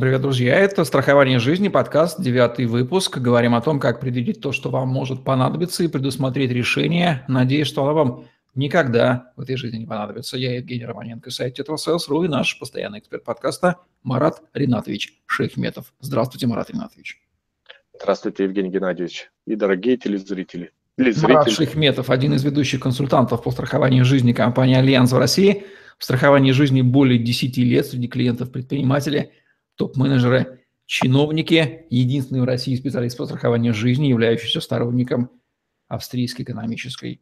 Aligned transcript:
Привет, 0.00 0.22
друзья! 0.22 0.56
Это 0.56 0.82
«Страхование 0.82 1.38
жизни», 1.38 1.68
подкаст, 1.68 2.20
девятый 2.20 2.66
выпуск. 2.66 3.18
Говорим 3.18 3.54
о 3.54 3.60
том, 3.60 3.78
как 3.78 4.00
предвидеть 4.00 4.40
то, 4.40 4.50
что 4.50 4.68
вам 4.68 4.88
может 4.88 5.22
понадобиться, 5.22 5.84
и 5.84 5.88
предусмотреть 5.88 6.50
решение. 6.50 7.24
Надеюсь, 7.28 7.68
что 7.68 7.84
оно 7.84 7.94
вам 7.94 8.24
никогда 8.56 9.32
в 9.36 9.42
этой 9.42 9.56
жизни 9.56 9.78
не 9.78 9.86
понадобится. 9.86 10.36
Я 10.36 10.56
Евгений 10.56 10.84
Романенко, 10.84 11.30
сайт 11.30 11.54
TetraSales.ru 11.54 12.24
и 12.24 12.28
наш 12.28 12.58
постоянный 12.58 12.98
эксперт 12.98 13.22
подкаста 13.22 13.76
Марат 14.02 14.42
Ринатович 14.52 15.22
Шаяхметов. 15.26 15.94
Здравствуйте, 16.00 16.48
Марат 16.48 16.70
Ринатович. 16.70 17.22
Здравствуйте, 17.96 18.44
Евгений 18.44 18.70
Геннадьевич 18.70 19.30
и 19.46 19.54
дорогие 19.54 19.96
телезрители. 19.96 20.72
Марат 20.98 21.52
Шаяхметов, 21.52 22.10
один 22.10 22.34
из 22.34 22.42
ведущих 22.42 22.80
консультантов 22.80 23.44
по 23.44 23.52
страхованию 23.52 24.04
жизни 24.04 24.32
компании 24.32 24.74
«Альянс» 24.74 25.12
в 25.12 25.18
России. 25.18 25.66
В 25.98 26.04
страховании 26.04 26.50
жизни 26.50 26.82
более 26.82 27.20
10 27.20 27.56
лет 27.58 27.86
среди 27.86 28.08
клиентов 28.08 28.50
предприниматели– 28.50 29.30
топ-менеджеры, 29.76 30.64
чиновники, 30.86 31.86
единственный 31.90 32.42
в 32.42 32.44
России 32.44 32.76
специалист 32.76 33.16
по 33.16 33.26
страхованию 33.26 33.74
жизни, 33.74 34.06
являющийся 34.06 34.60
сторонником 34.60 35.30
австрийской 35.88 36.44
экономической 36.44 37.20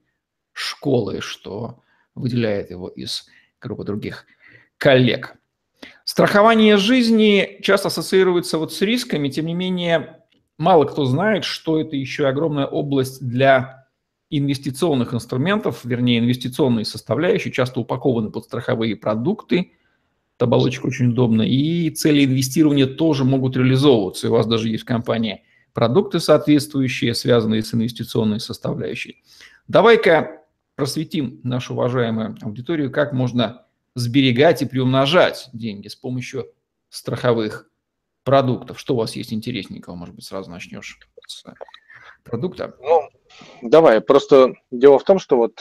школы, 0.52 1.20
что 1.20 1.80
выделяет 2.14 2.70
его 2.70 2.88
из 2.88 3.26
группы 3.60 3.84
других 3.84 4.26
коллег. 4.78 5.36
Страхование 6.04 6.76
жизни 6.76 7.58
часто 7.62 7.88
ассоциируется 7.88 8.58
вот 8.58 8.72
с 8.72 8.80
рисками, 8.82 9.28
тем 9.28 9.46
не 9.46 9.54
менее, 9.54 10.20
мало 10.58 10.84
кто 10.84 11.04
знает, 11.04 11.44
что 11.44 11.80
это 11.80 11.96
еще 11.96 12.26
огромная 12.26 12.66
область 12.66 13.26
для 13.26 13.88
инвестиционных 14.30 15.14
инструментов, 15.14 15.84
вернее, 15.84 16.18
инвестиционные 16.18 16.84
составляющие, 16.84 17.52
часто 17.52 17.80
упакованы 17.80 18.30
под 18.30 18.44
страховые 18.44 18.96
продукты– 18.96 19.72
оболочка 20.44 20.86
очень 20.86 21.08
удобна. 21.08 21.42
И 21.42 21.90
цели 21.90 22.24
инвестирования 22.24 22.86
тоже 22.86 23.24
могут 23.24 23.56
реализовываться. 23.56 24.28
У 24.28 24.32
вас 24.32 24.46
даже 24.46 24.68
есть 24.68 24.82
в 24.82 24.86
компании 24.86 25.44
продукты 25.72 26.20
соответствующие, 26.20 27.14
связанные 27.14 27.62
с 27.62 27.74
инвестиционной 27.74 28.40
составляющей. 28.40 29.22
Давай-ка 29.68 30.42
просветим 30.74 31.40
нашу 31.42 31.74
уважаемую 31.74 32.36
аудиторию, 32.42 32.90
как 32.90 33.12
можно 33.12 33.66
сберегать 33.94 34.62
и 34.62 34.66
приумножать 34.66 35.48
деньги 35.52 35.88
с 35.88 35.94
помощью 35.94 36.46
страховых 36.88 37.70
продуктов. 38.24 38.78
Что 38.78 38.94
у 38.94 38.98
вас 38.98 39.16
есть 39.16 39.32
интересненького? 39.32 39.94
Может 39.94 40.14
быть, 40.14 40.24
сразу 40.24 40.50
начнешь 40.50 40.98
с 41.26 41.44
продукта? 42.24 42.74
Ну, 42.80 43.08
давай. 43.62 44.00
Просто 44.00 44.54
дело 44.70 44.98
в 44.98 45.04
том, 45.04 45.18
что 45.18 45.36
вот 45.36 45.60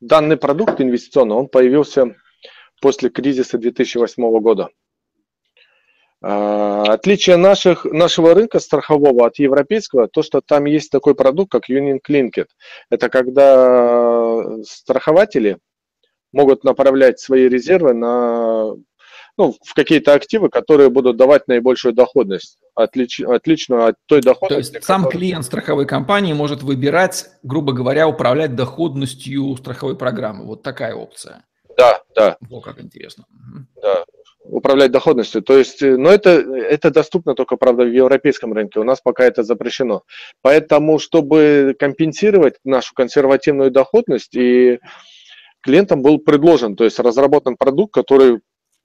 данный 0.00 0.36
продукт 0.36 0.80
инвестиционный, 0.80 1.36
он 1.36 1.48
появился 1.48 2.16
после 2.80 3.10
кризиса 3.10 3.58
2008 3.58 4.40
года. 4.40 4.68
А, 6.20 6.82
отличие 6.92 7.36
наших, 7.36 7.84
нашего 7.84 8.34
рынка 8.34 8.58
страхового 8.58 9.26
от 9.26 9.38
европейского, 9.38 10.08
то, 10.08 10.22
что 10.22 10.40
там 10.40 10.64
есть 10.64 10.90
такой 10.90 11.14
продукт, 11.14 11.52
как 11.52 11.70
Union 11.70 11.98
Linked. 12.08 12.46
Это 12.90 13.08
когда 13.08 14.62
страхователи 14.64 15.58
могут 16.32 16.64
направлять 16.64 17.20
свои 17.20 17.48
резервы 17.48 17.94
на, 17.94 18.74
ну, 19.36 19.54
в 19.64 19.74
какие-то 19.74 20.14
активы, 20.14 20.48
которые 20.50 20.90
будут 20.90 21.16
давать 21.16 21.46
наибольшую 21.46 21.94
доходность, 21.94 22.58
отлич, 22.74 23.20
отличную 23.20 23.86
от 23.86 23.94
той 24.06 24.20
доходности. 24.20 24.72
То 24.72 24.78
есть 24.78 24.86
сам 24.86 25.08
клиент 25.08 25.44
страховой 25.44 25.86
компании 25.86 26.32
может 26.32 26.62
выбирать, 26.62 27.26
грубо 27.44 27.72
говоря, 27.72 28.08
управлять 28.08 28.56
доходностью 28.56 29.56
страховой 29.56 29.96
программы. 29.96 30.44
Вот 30.44 30.64
такая 30.64 30.94
опция. 30.94 31.44
Да, 31.78 32.02
да. 32.14 32.36
О, 32.50 32.60
как 32.60 32.80
интересно. 32.80 33.24
Да, 33.80 34.04
управлять 34.42 34.90
доходностью. 34.90 35.42
То 35.42 35.56
есть, 35.56 35.80
э, 35.80 35.96
но 35.96 36.10
это, 36.10 36.30
это 36.30 36.90
доступно 36.90 37.36
только, 37.36 37.56
правда, 37.56 37.84
в 37.84 37.92
европейском 37.92 38.52
рынке. 38.52 38.80
У 38.80 38.84
нас 38.84 39.00
пока 39.00 39.24
это 39.24 39.44
запрещено. 39.44 40.02
Поэтому, 40.42 40.98
чтобы 40.98 41.76
компенсировать 41.78 42.56
нашу 42.64 42.94
консервативную 42.94 43.70
доходность, 43.70 44.34
и 44.34 44.80
клиентам 45.60 46.02
был 46.02 46.18
предложен, 46.18 46.74
то 46.74 46.82
есть 46.82 46.98
разработан 46.98 47.56
продукт, 47.56 47.94
который, 47.94 48.40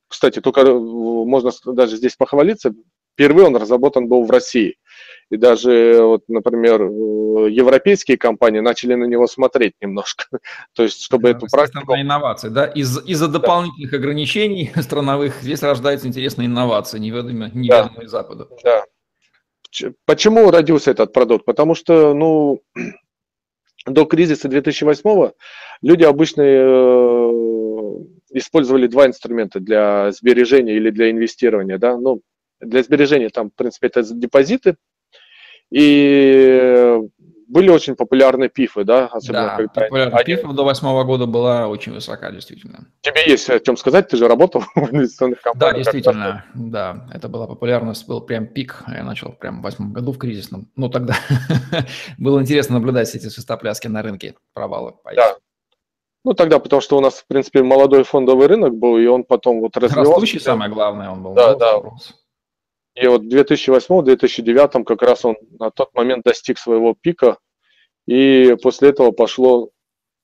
кстати, 0.07 0.39
только 0.39 0.62
э, 0.62 0.72
можно 0.72 1.50
даже 1.66 1.97
здесь 1.97 2.16
похвалиться, 2.16 2.73
впервые 3.13 3.47
он 3.47 3.56
разработан 3.56 4.07
был 4.07 4.24
в 4.25 4.31
России. 4.31 4.78
И 5.29 5.38
даже, 5.38 6.00
вот, 6.01 6.24
например, 6.28 6.81
э, 6.84 7.50
европейские 7.50 8.18
компании 8.18 8.59
начали 8.59 8.94
на 8.94 9.06
него 9.06 9.25
смотреть 9.25 9.74
немножко. 9.81 10.25
То 10.74 10.84
есть, 10.84 11.03
чтобы 11.03 11.24
да, 11.24 11.38
эту 11.38 11.47
практику... 11.47 11.96
инновации, 11.96 12.50
да? 12.50 12.66
Из- 12.66 13.03
из-за 13.07 13.28
дополнительных 13.28 13.91
да. 13.91 13.97
ограничений 13.97 14.72
страновых 14.81 15.41
здесь 15.41 15.63
рождаются 15.63 16.07
интересные 16.07 16.47
инновации, 16.47 17.00
неведомые, 17.00 17.51
неведомые 17.53 18.03
да. 18.03 18.07
Западу. 18.07 18.50
Да. 18.63 18.84
Почему 20.06 20.51
родился 20.51 20.91
этот 20.91 21.13
продукт? 21.13 21.45
Потому 21.45 21.74
что, 21.74 22.13
ну, 22.13 22.62
до 23.88 24.06
кризиса 24.06 24.50
2008 24.50 25.31
люди 25.81 26.03
обычно 26.03 26.41
э, 26.44 27.31
использовали 28.34 28.88
два 28.88 29.07
инструмента 29.07 29.59
для 29.59 30.12
сбережения 30.12 30.75
или 30.75 30.90
для 30.91 31.09
инвестирования, 31.09 31.78
да, 31.78 31.97
ну, 31.97 32.22
для 32.66 32.84
сбережения 32.84 33.29
там, 33.29 33.50
в 33.50 33.56
принципе, 33.56 33.88
это 33.88 34.03
депозиты, 34.03 34.75
и 35.72 37.00
были 37.47 37.69
очень 37.69 37.96
популярны 37.96 38.50
пифы, 38.50 38.84
да? 38.84 39.07
Особенно 39.07 39.46
да, 39.46 39.56
когда 39.57 39.81
популярность 39.81 40.25
они... 40.25 40.35
пифов 40.35 40.56
до 40.56 40.63
восьмого 40.63 41.03
года 41.03 41.25
была 41.25 41.68
очень 41.68 41.94
высока, 41.94 42.31
действительно. 42.31 42.88
Тебе 43.01 43.24
есть 43.28 43.50
о 43.50 43.59
чем 43.59 43.78
сказать, 43.78 44.07
ты 44.07 44.18
же 44.18 44.28
работал 44.28 44.63
в 44.75 44.94
инвестиционных 44.94 45.41
компаниях. 45.41 45.75
Да, 45.75 45.78
действительно, 45.78 46.46
да, 46.56 47.07
это 47.13 47.29
была 47.29 47.47
популярность, 47.47 48.07
был 48.07 48.22
прям 48.22 48.47
пик, 48.47 48.84
я 48.88 49.03
начал 49.03 49.34
прям 49.34 49.59
в 49.59 49.63
восьмом 49.63 49.94
году 49.94 50.12
в 50.12 50.18
кризисном, 50.18 50.69
ну 50.75 50.90
тогда 50.90 51.16
было 52.18 52.41
интересно 52.41 52.75
наблюдать 52.75 53.13
эти 53.13 53.28
свистопляски 53.28 53.88
на 53.88 54.01
рынке, 54.01 54.35
провалы. 54.53 54.94
Да, 55.16 55.38
ну, 56.25 56.34
тогда, 56.34 56.59
потому 56.59 56.81
что 56.81 56.97
у 56.97 57.01
нас, 57.01 57.16
в 57.16 57.28
принципе, 57.28 57.63
молодой 57.63 58.03
фондовый 58.03 58.47
рынок 58.47 58.74
был, 58.75 58.97
и 58.97 59.06
он 59.07 59.25
потом 59.25 59.59
вот 59.59 59.75
развивался. 59.75 60.12
Растущий, 60.12 60.40
самое 60.40 60.72
главное, 60.72 61.09
он 61.09 61.22
был. 61.22 61.34
Да, 61.34 61.53
да. 61.56 61.81
Рос. 61.81 62.13
И 62.96 63.08
вот 63.08 63.24
в 63.24 63.28
2008-2009 63.28 64.84
как 64.84 65.02
раз 65.02 65.26
он 65.26 65.36
на 65.59 65.72
тот 65.72 65.94
момент 65.94 66.24
достиг 66.24 66.59
своего 66.59 66.96
пика, 67.00 67.38
и 68.06 68.56
после 68.62 68.90
этого 68.90 69.12
пошло, 69.12 69.70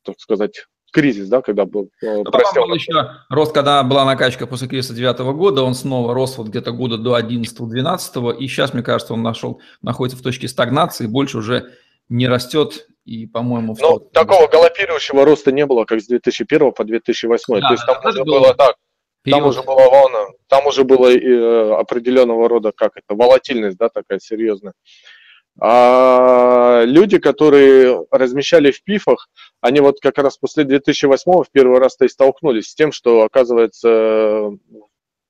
так 0.04 0.20
сказать, 0.20 0.66
кризис, 0.92 1.28
да, 1.30 1.42
когда 1.42 1.66
был 1.66 1.90
э, 2.02 2.24
просел. 2.24 2.68
был 2.68 2.74
еще 2.74 2.94
рост, 3.30 3.54
когда 3.54 3.84
была 3.84 4.06
накачка 4.06 4.48
после 4.48 4.68
кризиса 4.68 4.94
2009 4.94 5.36
года, 5.36 5.64
он 5.64 5.74
снова 5.74 6.14
рос 6.14 6.38
вот 6.38 6.48
где-то 6.48 6.72
года 6.72 6.98
до 6.98 7.18
11-12, 7.18 8.38
и 8.38 8.48
сейчас, 8.48 8.74
мне 8.74 8.84
кажется, 8.84 9.14
он 9.14 9.24
нашел, 9.24 9.62
находится 9.82 10.18
в 10.18 10.24
точке 10.24 10.48
стагнации, 10.48 11.08
больше 11.08 11.38
уже 11.38 11.72
не 12.08 12.28
растет, 12.28 12.88
и, 13.06 13.28
по-моему... 13.28 13.76
Ну, 13.80 14.00
такого 14.00 14.48
галопирующего 14.48 15.26
роста 15.26 15.52
не 15.52 15.66
было, 15.66 15.86
как 15.86 16.02
с 16.02 16.08
2001 16.08 16.72
по 16.74 16.84
2008, 16.84 17.62
да, 17.62 17.68
то 17.68 17.74
есть 17.74 17.86
там 17.86 18.06
уже 18.06 18.24
было, 18.24 18.40
было 18.40 18.54
так. 18.56 18.76
Там 19.30 19.46
уже 19.46 19.62
была 19.64 19.90
волна, 19.90 20.26
там 20.50 20.66
уже 20.66 20.84
было 20.84 21.08
э, 21.08 21.74
определенного 21.80 22.50
рода, 22.50 22.74
как 22.76 22.94
это, 22.98 23.16
волатильность, 23.16 23.78
да, 23.78 23.90
такая 23.90 24.20
серьезная. 24.20 24.74
А 25.62 26.84
люди, 26.86 27.20
которые 27.20 28.06
размещали 28.12 28.72
в 28.72 28.84
пифах, 28.84 29.30
они 29.62 29.80
вот 29.80 30.00
как 30.02 30.18
раз 30.18 30.38
после 30.38 30.64
2008 30.64 31.44
в 31.44 31.52
первый 31.52 31.80
раз-то 31.80 32.06
и 32.06 32.10
столкнулись 32.10 32.70
с 32.70 32.76
тем, 32.76 32.92
что, 32.92 33.24
оказывается, 33.24 34.52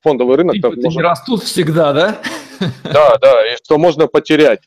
фондовый 0.02 0.38
рынок... 0.38 0.56
Пифы 0.56 0.76
может... 0.76 0.98
не 0.98 1.02
растут 1.02 1.44
всегда, 1.44 1.94
да? 1.94 2.22
Да, 2.84 3.18
да, 3.22 3.54
и 3.54 3.56
что 3.56 3.78
можно 3.78 4.08
потерять. 4.08 4.62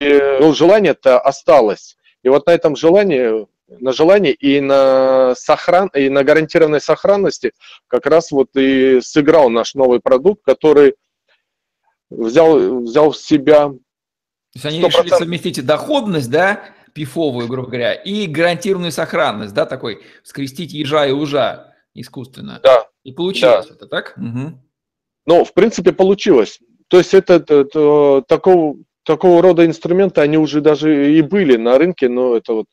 И, 0.00 0.18
ну, 0.40 0.54
желание-то 0.54 1.20
осталось. 1.20 1.98
И 2.22 2.28
вот 2.30 2.46
на 2.46 2.52
этом 2.52 2.74
желании 2.74 3.46
на 3.78 3.92
желание 3.92 4.32
и 4.32 4.60
на, 4.60 5.34
сохран, 5.36 5.88
и 5.94 6.08
на 6.08 6.24
гарантированной 6.24 6.80
сохранности 6.80 7.52
как 7.86 8.06
раз 8.06 8.30
вот 8.30 8.56
и 8.56 9.00
сыграл 9.00 9.50
наш 9.50 9.74
новый 9.74 10.00
продукт, 10.00 10.42
который 10.44 10.94
взял, 12.10 12.80
взял 12.80 13.12
в 13.12 13.16
себя... 13.16 13.68
То 13.68 13.76
есть 14.54 14.66
они 14.66 14.80
решили 14.80 15.08
совместить 15.08 15.64
доходность, 15.64 16.30
да, 16.30 16.64
пифовую, 16.92 17.46
грубо 17.46 17.68
говоря, 17.68 17.94
и 17.94 18.26
гарантированную 18.26 18.92
сохранность, 18.92 19.54
да, 19.54 19.64
такой 19.64 20.02
скрестить 20.24 20.72
ежа 20.72 21.06
и 21.06 21.12
ужа 21.12 21.74
искусственно. 21.94 22.60
Да. 22.62 22.88
И 23.04 23.12
получилось 23.12 23.68
да. 23.68 23.74
это, 23.74 23.86
так? 23.86 24.14
Угу. 24.16 24.60
Ну, 25.26 25.44
в 25.44 25.54
принципе, 25.54 25.92
получилось. 25.92 26.58
То 26.88 26.98
есть 26.98 27.14
это, 27.14 27.34
это, 27.34 27.60
это 27.60 28.24
такого 28.26 28.76
такого 29.10 29.42
рода 29.42 29.66
инструменты, 29.66 30.20
они 30.20 30.38
уже 30.38 30.60
даже 30.60 31.12
и 31.12 31.20
были 31.20 31.56
на 31.56 31.78
рынке, 31.78 32.08
но 32.08 32.36
это 32.36 32.52
вот, 32.52 32.66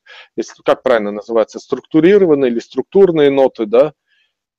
как 0.64 0.84
правильно 0.84 1.12
называется, 1.12 1.60
структурированные 1.60 2.52
или 2.52 2.60
структурные 2.60 3.32
ноты, 3.32 3.66
да, 3.66 3.94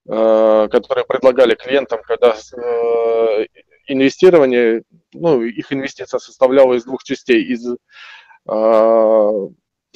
э, 0.08 0.68
которые 0.72 1.04
предлагали 1.06 1.54
клиентам, 1.54 2.00
когда 2.02 2.34
э, 2.34 3.46
инвестирование, 3.86 4.82
ну, 5.12 5.40
их 5.42 5.72
инвестиция 5.72 6.18
составляла 6.18 6.74
из 6.74 6.84
двух 6.84 7.04
частей, 7.04 7.44
из 7.44 7.64
э, 7.64 7.76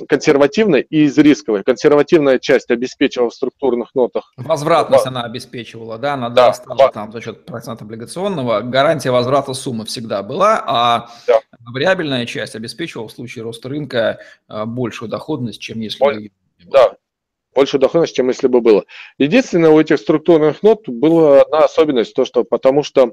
консервативной 0.08 0.82
и 0.88 1.04
из 1.04 1.16
рисковой. 1.18 1.62
Консервативная 1.62 2.38
часть 2.38 2.70
обеспечивала 2.70 3.30
в 3.30 3.34
структурных 3.34 3.94
нотах. 3.94 4.32
Возвратность 4.36 5.06
она 5.06 5.22
обеспечивала, 5.22 5.98
да, 5.98 6.14
она 6.14 6.28
да, 6.28 6.48
достала 6.48 6.90
там 6.90 7.12
за 7.12 7.20
счет 7.20 7.44
процента 7.44 7.84
облигационного. 7.84 8.60
Гарантия 8.60 9.10
возврата 9.10 9.52
суммы 9.54 9.84
всегда 9.84 10.22
была, 10.22 10.62
а 10.66 11.10
да. 11.26 11.40
вариабельная 11.60 12.26
часть 12.26 12.54
обеспечивала 12.54 13.08
в 13.08 13.12
случае 13.12 13.44
роста 13.44 13.68
рынка 13.68 14.18
а, 14.48 14.66
большую 14.66 15.08
доходность, 15.08 15.60
чем 15.60 15.80
если 15.80 15.98
Боль... 15.98 16.22
бы... 16.22 16.30
Да, 16.70 16.94
большую 17.54 17.80
доходность, 17.80 18.14
чем 18.14 18.28
если 18.28 18.48
бы 18.48 18.60
было. 18.60 18.84
Единственное, 19.18 19.70
у 19.70 19.80
этих 19.80 19.98
структурных 19.98 20.62
нот 20.62 20.88
была 20.88 21.42
одна 21.42 21.58
особенность, 21.60 22.14
то 22.14 22.24
что 22.24 22.44
потому 22.44 22.82
что 22.82 23.12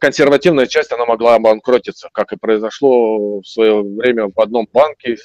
консервативная 0.00 0.66
часть, 0.66 0.92
она 0.92 1.04
могла 1.06 1.34
обанкротиться, 1.34 2.08
как 2.12 2.32
и 2.32 2.36
произошло 2.36 3.40
в 3.40 3.46
свое 3.46 3.82
время 3.82 4.28
в 4.34 4.40
одном 4.40 4.68
банке. 4.72 5.16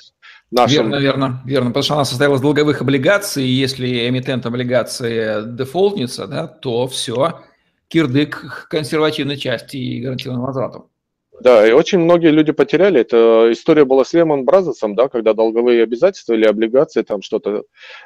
Нашем... 0.51 0.89
Верно, 0.89 0.95
верно, 1.01 1.41
верно, 1.45 1.69
потому 1.69 1.83
что 1.83 1.93
она 1.95 2.05
состояла 2.05 2.35
из 2.35 2.41
долговых 2.41 2.81
облигаций, 2.81 3.43
и 3.45 3.51
если 3.51 4.09
эмитент 4.09 4.45
облигации 4.45 5.43
дефолтнится, 5.45 6.27
да, 6.27 6.47
то 6.47 6.87
все, 6.87 7.41
кирдык 7.87 8.67
консервативной 8.69 9.37
части 9.37 9.77
и 9.77 10.01
гарантированным 10.01 10.45
возвратом. 10.45 10.87
Да, 11.41 11.67
и 11.67 11.71
очень 11.71 11.97
многие 11.99 12.29
люди 12.29 12.51
потеряли. 12.51 13.01
Это 13.01 13.49
история 13.51 13.83
была 13.83 14.05
с 14.05 14.13
Lehman 14.13 14.45
Brothers 14.45 14.81
ом, 14.81 14.95
да, 14.95 15.07
когда 15.09 15.33
долговые 15.33 15.81
обязательства 15.81 16.33
или 16.33 16.45
облигации, 16.45 17.01
там 17.01 17.23
что-то 17.23 17.63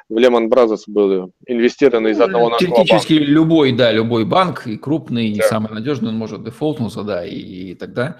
в 0.08 0.16
Lehman 0.16 0.48
Brothers 0.48 0.84
были 0.86 1.30
инвестированы 1.46 2.08
из 2.08 2.20
одного 2.20 2.48
нашего 2.48 2.76
Теоретически 2.76 3.14
банка. 3.14 3.30
любой, 3.30 3.72
да, 3.72 3.92
любой 3.92 4.24
банк, 4.24 4.66
и 4.66 4.78
крупный, 4.78 5.34
да. 5.34 5.44
и 5.44 5.48
самый 5.48 5.70
надежный, 5.70 6.08
он 6.08 6.16
может 6.16 6.44
дефолтнуться, 6.44 7.02
да, 7.02 7.26
и, 7.26 7.36
и 7.36 7.74
тогда 7.74 8.18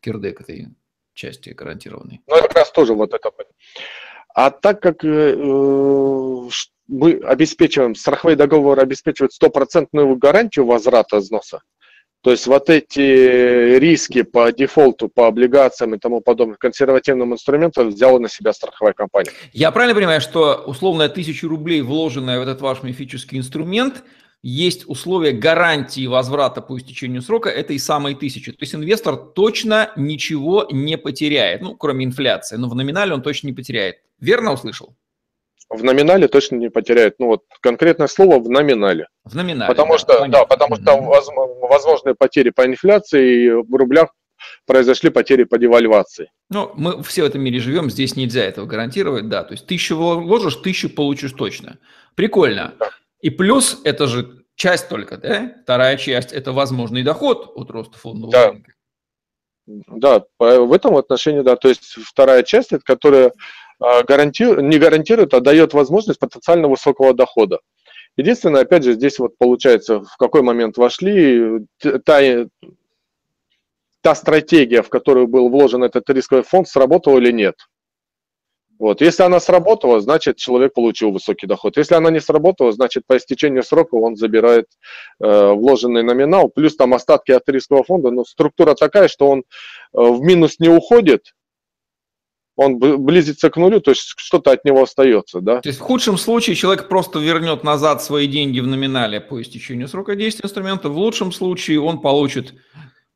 кирдек 0.00 0.40
этой 0.40 0.68
части 1.12 1.50
гарантированный. 1.50 2.22
Ну, 2.26 2.36
как 2.40 2.54
раз 2.54 2.70
тоже 2.72 2.94
вот 2.94 3.12
это. 3.12 3.30
А 4.34 4.50
так 4.50 4.80
как 4.80 5.04
э, 5.04 5.34
мы 6.88 7.12
обеспечиваем, 7.12 7.94
страховые 7.94 8.36
договоры 8.36 8.82
обеспечивают 8.82 9.32
стопроцентную 9.32 10.16
гарантию 10.16 10.66
возврата 10.66 11.18
взноса, 11.18 11.60
то 12.24 12.30
есть 12.30 12.46
вот 12.46 12.70
эти 12.70 13.76
риски 13.78 14.22
по 14.22 14.50
дефолту, 14.50 15.10
по 15.10 15.26
облигациям 15.26 15.94
и 15.94 15.98
тому 15.98 16.22
подобным 16.22 16.56
консервативным 16.58 17.34
инструментам 17.34 17.90
взяла 17.90 18.18
на 18.18 18.30
себя 18.30 18.54
страховая 18.54 18.94
компания. 18.94 19.30
Я 19.52 19.70
правильно 19.70 19.94
понимаю, 19.94 20.22
что 20.22 20.64
условная 20.66 21.10
тысяча 21.10 21.46
рублей, 21.46 21.82
вложенная 21.82 22.38
в 22.38 22.42
этот 22.42 22.62
ваш 22.62 22.82
мифический 22.82 23.36
инструмент, 23.36 24.04
есть 24.42 24.84
условия 24.86 25.32
гарантии 25.32 26.06
возврата 26.06 26.62
по 26.62 26.78
истечению 26.78 27.20
срока 27.20 27.50
этой 27.50 27.78
самой 27.78 28.14
тысячи. 28.14 28.52
То 28.52 28.62
есть 28.62 28.74
инвестор 28.74 29.16
точно 29.16 29.90
ничего 29.94 30.66
не 30.70 30.96
потеряет, 30.96 31.60
ну, 31.60 31.76
кроме 31.76 32.06
инфляции, 32.06 32.56
но 32.56 32.70
в 32.70 32.74
номинале 32.74 33.12
он 33.12 33.20
точно 33.20 33.48
не 33.48 33.52
потеряет. 33.52 33.96
Верно 34.18 34.54
услышал? 34.54 34.96
В 35.76 35.84
номинале 35.84 36.28
точно 36.28 36.56
не 36.56 36.70
потеряет. 36.70 37.16
Ну 37.18 37.26
вот 37.26 37.42
конкретное 37.60 38.06
слово 38.06 38.38
в 38.38 38.48
номинале. 38.48 39.08
В 39.24 39.34
номинале. 39.34 39.68
Потому 39.68 39.92
да, 39.92 39.98
что, 39.98 40.18
понятно. 40.18 40.32
да, 40.32 40.44
потому 40.46 40.76
что 40.76 40.92
mm-hmm. 40.92 41.68
возможные 41.68 42.14
потери 42.14 42.50
по 42.50 42.66
инфляции 42.66 43.50
в 43.50 43.74
рублях 43.74 44.10
произошли 44.66 45.10
потери 45.10 45.44
по 45.44 45.58
девальвации. 45.58 46.30
Ну, 46.50 46.72
мы 46.74 47.02
все 47.02 47.22
в 47.22 47.26
этом 47.26 47.42
мире 47.42 47.60
живем, 47.60 47.90
здесь 47.90 48.16
нельзя 48.16 48.44
этого 48.44 48.66
гарантировать, 48.66 49.28
да. 49.28 49.42
То 49.42 49.52
есть 49.52 49.66
тысячу 49.66 49.96
вложишь, 49.96 50.56
тысячу 50.56 50.90
получишь 50.90 51.32
точно. 51.32 51.78
Прикольно. 52.14 52.74
Да. 52.78 52.90
И 53.20 53.30
плюс 53.30 53.80
это 53.84 54.06
же 54.06 54.44
часть 54.54 54.88
только, 54.88 55.16
да? 55.16 55.52
Вторая 55.62 55.96
часть– 55.96 56.32
это 56.32 56.52
возможный 56.52 57.02
доход 57.02 57.52
от 57.54 57.70
роста 57.70 57.98
фондового 57.98 58.32
да. 58.32 58.50
рынка. 58.50 58.72
Да, 59.66 60.24
в 60.38 60.72
этом 60.72 60.96
отношении, 60.96 61.40
да. 61.40 61.56
То 61.56 61.68
есть 61.68 61.96
вторая 62.04 62.42
часть, 62.42 62.72
это 62.72 62.84
которая 62.84 63.32
гарантирует, 64.06 64.62
не 64.62 64.78
гарантирует, 64.78 65.34
а 65.34 65.40
дает 65.40 65.74
возможность 65.74 66.20
потенциально 66.20 66.68
высокого 66.68 67.14
дохода. 67.14 67.60
Единственное, 68.16 68.62
опять 68.62 68.84
же, 68.84 68.94
здесь 68.94 69.18
вот 69.18 69.36
получается, 69.38 70.00
в 70.00 70.16
какой 70.18 70.42
момент 70.42 70.76
вошли, 70.76 71.66
та, 72.04 72.20
та 74.00 74.14
стратегия, 74.14 74.82
в 74.82 74.88
которую 74.88 75.26
был 75.26 75.48
вложен 75.48 75.82
этот 75.82 76.08
рисковый 76.10 76.44
фонд, 76.44 76.68
сработала 76.68 77.18
или 77.18 77.32
нет. 77.32 77.56
Вот. 78.78 79.00
Если 79.00 79.22
она 79.22 79.40
сработала, 79.40 80.00
значит, 80.00 80.36
человек 80.36 80.74
получил 80.74 81.10
высокий 81.10 81.46
доход. 81.46 81.76
Если 81.76 81.94
она 81.94 82.10
не 82.10 82.20
сработала, 82.20 82.72
значит, 82.72 83.04
по 83.06 83.16
истечению 83.16 83.62
срока 83.62 83.94
он 83.94 84.16
забирает 84.16 84.66
э, 85.20 85.52
вложенный 85.52 86.02
номинал, 86.02 86.48
плюс 86.48 86.76
там 86.76 86.92
остатки 86.92 87.30
от 87.30 87.48
рискового 87.48 87.84
фонда. 87.84 88.10
Но 88.10 88.24
структура 88.24 88.74
такая, 88.74 89.08
что 89.08 89.28
он 89.28 89.40
э, 89.40 89.42
в 89.92 90.20
минус 90.20 90.58
не 90.58 90.68
уходит, 90.68 91.34
он 92.56 92.78
близится 92.78 93.50
к 93.50 93.56
нулю, 93.56 93.80
то 93.80 93.90
есть 93.90 94.14
что-то 94.16 94.52
от 94.52 94.64
него 94.64 94.82
остается, 94.82 95.40
да? 95.40 95.60
То 95.60 95.68
есть 95.68 95.80
в 95.80 95.82
худшем 95.82 96.16
случае 96.16 96.56
человек 96.56 96.88
просто 96.88 97.18
вернет 97.18 97.64
назад 97.64 98.02
свои 98.02 98.26
деньги 98.26 98.60
в 98.60 98.66
номинале 98.66 99.20
по 99.20 99.40
истечению 99.42 99.88
срока 99.88 100.14
действия 100.14 100.44
инструмента, 100.44 100.88
в 100.88 100.96
лучшем 100.96 101.32
случае 101.32 101.80
он 101.80 102.00
получит 102.00 102.54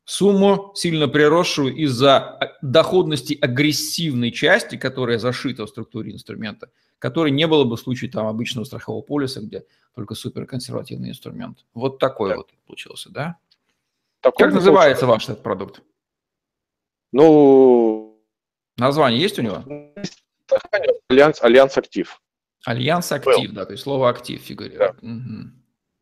сумму, 0.03 0.71
сильно 0.75 1.07
приросшую 1.07 1.75
из-за 1.75 2.57
доходности 2.61 3.37
агрессивной 3.39 4.31
части, 4.31 4.75
которая 4.75 5.19
зашита 5.19 5.65
в 5.65 5.69
структуре 5.69 6.11
инструмента, 6.11 6.69
которой 6.97 7.31
не 7.31 7.47
было 7.47 7.63
бы 7.63 7.77
в 7.77 7.79
случае 7.79 8.09
там 8.09 8.27
обычного 8.27 8.65
страхового 8.65 9.03
полиса, 9.03 9.39
где 9.39 9.65
только 9.95 10.15
суперконсервативный 10.15 11.09
инструмент. 11.09 11.65
Вот 11.73 11.99
такой 11.99 12.31
да. 12.31 12.37
вот 12.37 12.49
получился, 12.65 13.09
да? 13.11 13.37
Такой 14.21 14.47
как 14.47 14.55
называется 14.55 15.05
получился. 15.05 15.29
ваш 15.29 15.29
этот 15.29 15.43
продукт? 15.43 15.81
Ну, 17.11 17.98
Название 18.79 19.21
есть 19.21 19.37
у 19.39 19.41
него? 19.41 19.63
Альянс, 21.09 21.41
Альянс 21.41 21.77
Актив. 21.77 22.21
Альянс 22.65 23.11
Актив, 23.11 23.49
Был. 23.49 23.55
да, 23.55 23.65
то 23.65 23.71
есть 23.71 23.83
слово 23.83 24.09
актив 24.09 24.41
фигурирует. 24.41 24.95
Да. 25.01 25.07
Угу. 25.07 25.51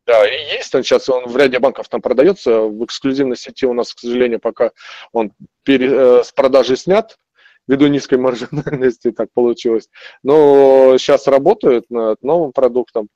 Да, 0.06 0.26
и 0.26 0.56
есть 0.56 0.74
он 0.74 0.82
сейчас, 0.82 1.08
он 1.10 1.26
в 1.26 1.36
ряде 1.36 1.58
банков 1.58 1.88
там 1.88 2.00
продается, 2.00 2.60
в 2.62 2.82
эксклюзивной 2.84 3.36
сети 3.36 3.66
у 3.66 3.74
нас, 3.74 3.92
к 3.92 3.98
сожалению, 3.98 4.40
пока 4.40 4.70
он 5.12 5.32
пере, 5.64 5.90
э, 5.92 6.24
с 6.24 6.32
продажи 6.32 6.76
снят, 6.76 7.18
ввиду 7.66 7.88
низкой 7.88 8.18
маржинальности 8.18 9.10
так 9.16 9.28
получилось. 9.34 9.88
Но 10.22 10.96
сейчас 10.98 11.26
работают 11.26 11.90
над 11.90 12.22
новым 12.22 12.52
продуктом 12.52 13.08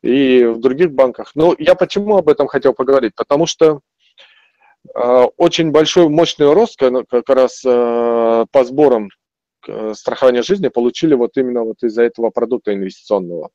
и 0.00 0.44
в 0.44 0.60
других 0.60 0.92
банках. 0.92 1.32
Но 1.34 1.56
я 1.58 1.74
почему 1.74 2.16
об 2.16 2.28
этом 2.28 2.46
хотел 2.46 2.72
поговорить? 2.72 3.14
Потому 3.16 3.46
что 3.46 3.80
очень 4.94 5.70
большой, 5.70 6.08
мощный 6.08 6.52
рост 6.52 6.78
как 6.78 7.28
раз 7.28 7.62
э, 7.64 8.46
по 8.50 8.64
сборам 8.64 9.10
э, 9.66 9.92
страхования 9.94 10.42
жизни 10.42 10.68
получили 10.68 11.14
вот 11.14 11.36
именно 11.36 11.64
вот 11.64 11.82
из-за 11.82 12.02
этого 12.02 12.30
продукта 12.30 12.74
инвестиционного. 12.74 13.50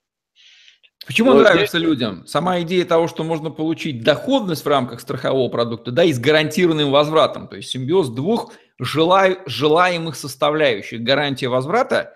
Почему 1.06 1.33
Но 1.33 1.41
нравится 1.41 1.77
здесь... 1.77 1.89
людям? 1.89 2.25
Сама 2.25 2.62
идея 2.62 2.85
того, 2.85 3.07
что 3.07 3.24
можно 3.24 3.51
получить 3.51 4.03
доходность 4.03 4.63
в 4.63 4.68
рамках 4.68 5.01
страхового 5.01 5.49
продукта, 5.49 5.92
да, 5.92 6.04
и 6.04 6.13
с 6.13 6.19
гарантированным 6.19 6.92
возвратом, 6.92 7.47
то 7.47 7.57
есть 7.57 7.69
симбиоз 7.69 8.09
двух 8.09 8.54
желаемых 8.80 10.16
составляющих, 10.16 11.02
гарантия 11.02 11.49
возврата 11.49 12.16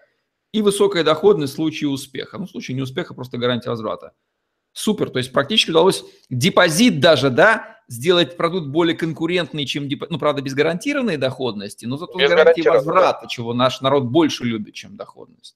и 0.53 0.61
высокая 0.61 1.03
доходность 1.03 1.53
в 1.53 1.55
случае 1.57 1.89
успеха. 1.89 2.37
Ну, 2.37 2.45
в 2.45 2.49
случае 2.49 2.77
неуспеха 2.77 3.13
просто 3.13 3.37
гарантия 3.37 3.69
возврата. 3.69 4.13
Супер, 4.71 5.09
то 5.09 5.17
есть 5.17 5.33
практически 5.33 5.71
удалось 5.71 6.05
депозит 6.29 6.99
даже, 6.99 7.29
да, 7.29 7.76
сделать 7.87 8.37
продукт 8.37 8.67
более 8.67 8.95
конкурентный, 8.95 9.65
чем 9.65 9.87
депозит, 9.87 10.11
ну, 10.11 10.19
правда, 10.19 10.41
без 10.41 10.53
гарантированной 10.53 11.17
доходности, 11.17 11.85
но 11.85 11.97
зато 11.97 12.17
без 12.17 12.29
гарантии 12.29 12.67
возврата, 12.67 13.27
чего 13.27 13.53
наш 13.53 13.81
народ 13.81 14.03
больше 14.05 14.43
любит, 14.43 14.73
чем 14.73 14.97
доходность. 14.97 15.55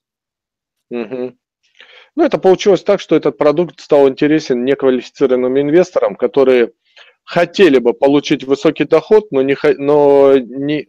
Угу. 0.90 1.36
Ну, 2.16 2.24
это 2.24 2.38
получилось 2.38 2.84
так, 2.84 3.00
что 3.00 3.16
этот 3.16 3.38
продукт 3.38 3.80
стал 3.80 4.10
интересен 4.10 4.66
неквалифицированным 4.66 5.60
инвесторам, 5.60 6.16
которые 6.16 6.74
хотели 7.24 7.80
бы 7.80 7.94
получить 7.94 8.44
высокий 8.44 8.84
доход, 8.84 9.32
но 9.32 9.42
не, 9.42 9.56
но 9.78 10.38
не, 10.38 10.88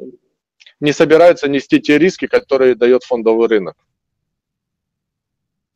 не 0.81 0.93
собираются 0.93 1.49
нести 1.49 1.81
те 1.81 1.99
риски, 1.99 2.27
которые 2.27 2.75
дает 2.75 3.05
фондовый 3.05 3.49
рынок. 3.49 3.77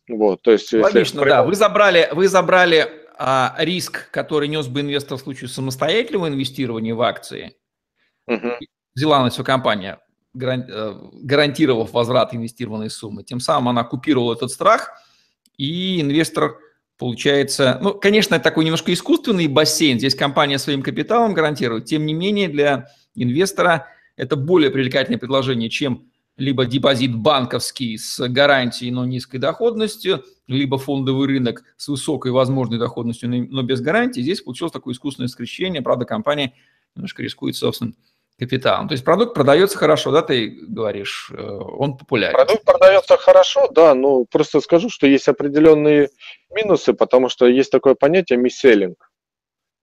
Вот, 0.08 0.42
то 0.42 0.52
есть, 0.52 0.72
Логично, 0.72 1.18
если... 1.18 1.30
да. 1.30 1.44
Вы 1.44 1.54
забрали, 1.54 2.08
вы 2.12 2.28
забрали 2.28 3.05
а, 3.18 3.54
риск, 3.58 4.10
который 4.10 4.48
нес 4.48 4.66
бы 4.66 4.80
инвестор 4.80 5.18
в 5.18 5.20
случае 5.20 5.48
самостоятельного 5.48 6.28
инвестирования 6.28 6.94
в 6.94 7.02
акции. 7.02 7.54
Угу. 8.26 8.52
Взяла 8.94 9.22
на 9.22 9.30
себя 9.30 9.44
компания, 9.44 9.98
э, 10.34 10.94
гарантировав 11.22 11.92
возврат 11.92 12.34
инвестированной 12.34 12.90
суммы. 12.90 13.24
Тем 13.24 13.40
самым 13.40 13.68
она 13.68 13.84
купировала 13.84 14.34
этот 14.34 14.50
страх– 14.50 14.90
и 15.56 16.00
инвестор 16.00 16.58
получается, 16.98 17.78
ну, 17.82 17.94
конечно, 17.94 18.34
это 18.34 18.44
такой 18.44 18.64
немножко 18.64 18.92
искусственный 18.92 19.48
бассейн, 19.48 19.98
здесь 19.98 20.14
компания 20.14 20.58
своим 20.58 20.82
капиталом 20.82 21.34
гарантирует, 21.34 21.86
тем 21.86 22.06
не 22.06 22.14
менее 22.14 22.48
для 22.48 22.88
инвестора 23.14 23.88
это 24.16 24.36
более 24.36 24.70
привлекательное 24.70 25.18
предложение, 25.18 25.68
чем 25.68 26.10
либо 26.36 26.66
депозит 26.66 27.14
банковский 27.14 27.96
с 27.96 28.26
гарантией, 28.28 28.90
но 28.90 29.04
низкой 29.04 29.38
доходностью, 29.38 30.24
либо 30.46 30.78
фондовый 30.78 31.26
рынок 31.28 31.64
с 31.76 31.88
высокой 31.88 32.30
возможной 32.30 32.78
доходностью, 32.78 33.30
но 33.30 33.62
без 33.62 33.80
гарантии. 33.80 34.20
Здесь 34.20 34.42
получилось 34.42 34.72
такое 34.72 34.94
искусственное 34.94 35.28
скрещение. 35.28 35.82
Правда, 35.82 36.04
компания 36.04 36.52
немножко 36.94 37.22
рискует 37.22 37.56
собственным 37.56 37.96
капиталом. 38.38 38.86
То 38.86 38.92
есть 38.92 39.04
продукт 39.04 39.34
продается 39.34 39.78
хорошо, 39.78 40.10
да, 40.12 40.20
ты 40.20 40.58
говоришь, 40.68 41.30
э, 41.32 41.42
он 41.42 41.96
популярен. 41.96 42.34
Продукт 42.34 42.64
продается 42.64 43.16
хорошо, 43.16 43.68
да, 43.68 43.94
но 43.94 44.24
просто 44.24 44.60
скажу, 44.60 44.90
что 44.90 45.06
есть 45.06 45.26
определенные 45.26 46.10
минусы, 46.50 46.92
потому 46.92 47.30
что 47.30 47.46
есть 47.46 47.70
такое 47.70 47.94
понятие 47.94 48.38
мисселлинг 48.38 49.05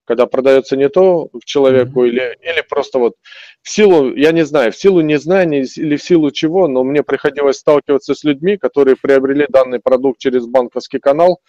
когда 0.06 0.26
продается 0.26 0.76
не 0.76 0.90
то 0.90 1.30
человеку 1.46 2.04
mm-hmm. 2.04 2.10
или, 2.10 2.38
или 2.42 2.64
просто 2.68 3.00
вот 3.00 3.14
в 3.62 3.70
силу, 3.70 4.14
я 4.16 4.32
не 4.32 4.46
знаю, 4.46 4.72
в 4.72 4.78
силу 4.78 5.02
незнания 5.02 5.66
или 5.76 5.96
в 5.96 6.04
силу 6.04 6.32
чего, 6.32 6.68
но 6.68 6.84
мне 6.84 7.04
приходилось 7.04 7.58
сталкиваться 7.58 8.14
с 8.14 8.24
людьми, 8.24 8.58
которые 8.58 8.96
приобрели 9.02 9.46
данный 9.50 9.80
продукт 9.80 10.20
через 10.20 10.46
банковский 10.46 11.00
канал, 11.00 11.40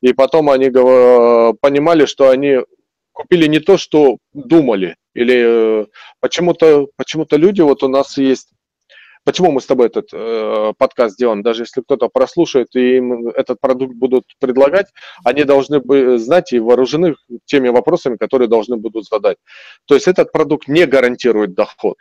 и 0.00 0.12
потом 0.12 0.50
они 0.50 0.70
понимали, 0.70 2.04
что 2.06 2.28
они 2.28 2.58
купили 3.12 3.46
не 3.46 3.60
то, 3.60 3.78
что 3.78 4.18
думали, 4.32 4.96
или 5.14 5.82
э, 5.82 5.86
почему-то 6.20 6.88
почему 6.96 7.26
люди, 7.30 7.60
вот 7.62 7.82
у 7.82 7.88
нас 7.88 8.18
есть 8.18 8.48
Почему 9.24 9.50
мы 9.52 9.60
с 9.60 9.66
тобой 9.66 9.86
этот 9.86 10.08
э, 10.12 10.72
подкаст 10.76 11.16
делаем? 11.16 11.42
Даже 11.42 11.62
если 11.62 11.80
кто-то 11.80 12.08
прослушает 12.08 12.68
и 12.76 12.98
им 12.98 13.28
этот 13.28 13.58
продукт 13.60 13.94
будут 13.94 14.24
предлагать, 14.38 14.88
они 15.24 15.44
должны 15.44 15.80
бы 15.80 16.18
знать 16.18 16.52
и 16.52 16.58
вооружены 16.58 17.16
теми 17.46 17.68
вопросами, 17.68 18.16
которые 18.16 18.48
должны 18.48 18.76
будут 18.76 19.06
задать. 19.06 19.38
То 19.86 19.94
есть 19.94 20.08
этот 20.08 20.30
продукт 20.30 20.68
не 20.68 20.86
гарантирует 20.86 21.54
доход. 21.54 21.96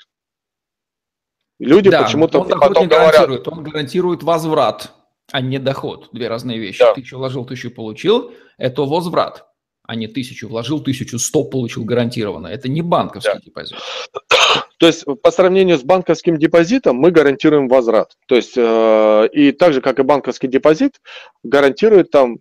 Люди 1.59 1.89
да, 1.89 2.03
почему-то 2.03 2.41
он 2.41 2.49
потом 2.49 2.83
не 2.83 2.89
говорят... 2.89 3.47
Он 3.47 3.63
гарантирует 3.63 4.21
возврат, 4.21 4.91
а 5.31 5.39
не 5.39 5.59
доход. 5.59 6.09
Две 6.11 6.27
разные 6.27 6.59
вещи. 6.59 6.79
Да. 6.79 6.93
Тысячу 6.93 7.17
вложил, 7.17 7.45
тысячу 7.45 7.71
получил. 7.71 8.33
Это 8.57 8.81
возврат 8.83 9.45
а 9.85 9.95
не 9.95 10.07
тысячу 10.07 10.47
вложил, 10.47 10.81
тысячу 10.81 11.19
сто 11.19 11.43
получил 11.43 11.83
гарантированно. 11.83 12.47
Это 12.47 12.69
не 12.69 12.81
банковский 12.81 13.33
да. 13.33 13.39
депозит. 13.39 13.77
То 14.83 14.87
есть 14.87 15.05
по 15.21 15.31
сравнению 15.31 15.77
с 15.77 15.81
банковским 15.81 16.37
депозитом 16.37 16.97
мы 16.97 17.11
гарантируем 17.11 17.69
возврат. 17.69 18.17
То 18.27 18.35
есть 18.35 18.57
э, 18.57 19.29
и 19.31 19.53
так 19.53 19.71
же, 19.71 19.79
как 19.79 19.97
и 19.99 20.03
банковский 20.03 20.49
депозит, 20.49 20.99
гарантирует 21.41 22.11
там 22.11 22.39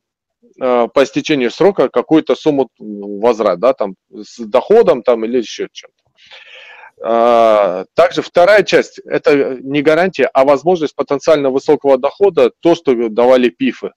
э, 0.61 0.89
по 0.93 1.05
истечению 1.05 1.53
срока 1.53 1.89
какую-то 1.89 2.35
сумму 2.35 2.69
возврат, 2.81 3.61
да, 3.61 3.75
там 3.75 3.95
с 4.13 4.41
доходом 4.41 5.05
там 5.05 5.25
или 5.25 5.39
еще 5.39 5.69
чем-то. 5.71 7.07
Э, 7.07 7.85
также 7.95 8.23
вторая 8.23 8.65
часть– 8.65 8.99
это 9.05 9.59
не 9.61 9.81
гарантия, 9.81 10.29
а 10.35 10.45
возможность 10.45 10.97
потенциально 10.97 11.49
высокого 11.49 11.97
дохода, 11.97 12.51
то, 12.59 12.75
что 12.75 13.09
давали 13.09 13.51
ПИФы 13.51 13.93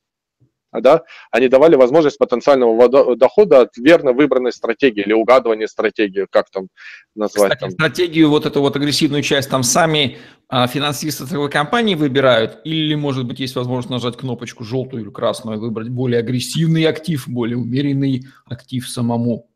да, 0.82 1.03
они 1.32 1.48
давали 1.48 1.75
возможность 1.75 2.17
потенциального 2.17 3.15
дохода 3.15 3.62
от 3.62 3.77
верно 3.77 4.13
выбранной 4.13 4.51
стратегии 4.51 5.01
или 5.01 5.13
угадывания 5.13 5.67
стратегии, 5.67 6.25
как 6.29 6.50
там 6.50 6.67
назвать. 7.15 7.53
Кстати, 7.53 7.62
там. 7.62 7.72
стратегию, 7.72 8.29
вот 8.29 8.46
эту 8.46 8.62
вот 8.62 8.75
агрессивную 8.75 9.24
часть 9.24 9.50
там 9.50 9.63
сами 9.63 10.17
а, 10.48 10.67
финансисты 10.67 11.25
целой 11.25 11.50
компании 11.50 11.96
выбирают, 11.96 12.60
или, 12.63 12.96
может 12.96 13.25
быть, 13.25 13.39
есть 13.39 13.55
возможность 13.55 13.89
нажать 13.89 14.17
кнопочку 14.17 14.63
желтую 14.63 15.03
или 15.03 15.10
красную 15.10 15.58
и 15.58 15.60
выбрать 15.60 15.89
более 15.89 16.20
агрессивный 16.20 16.86
актив, 16.86 17.27
более 17.27 17.58
умеренный 17.58 18.25
актив 18.46 18.88
самому? 18.88 19.50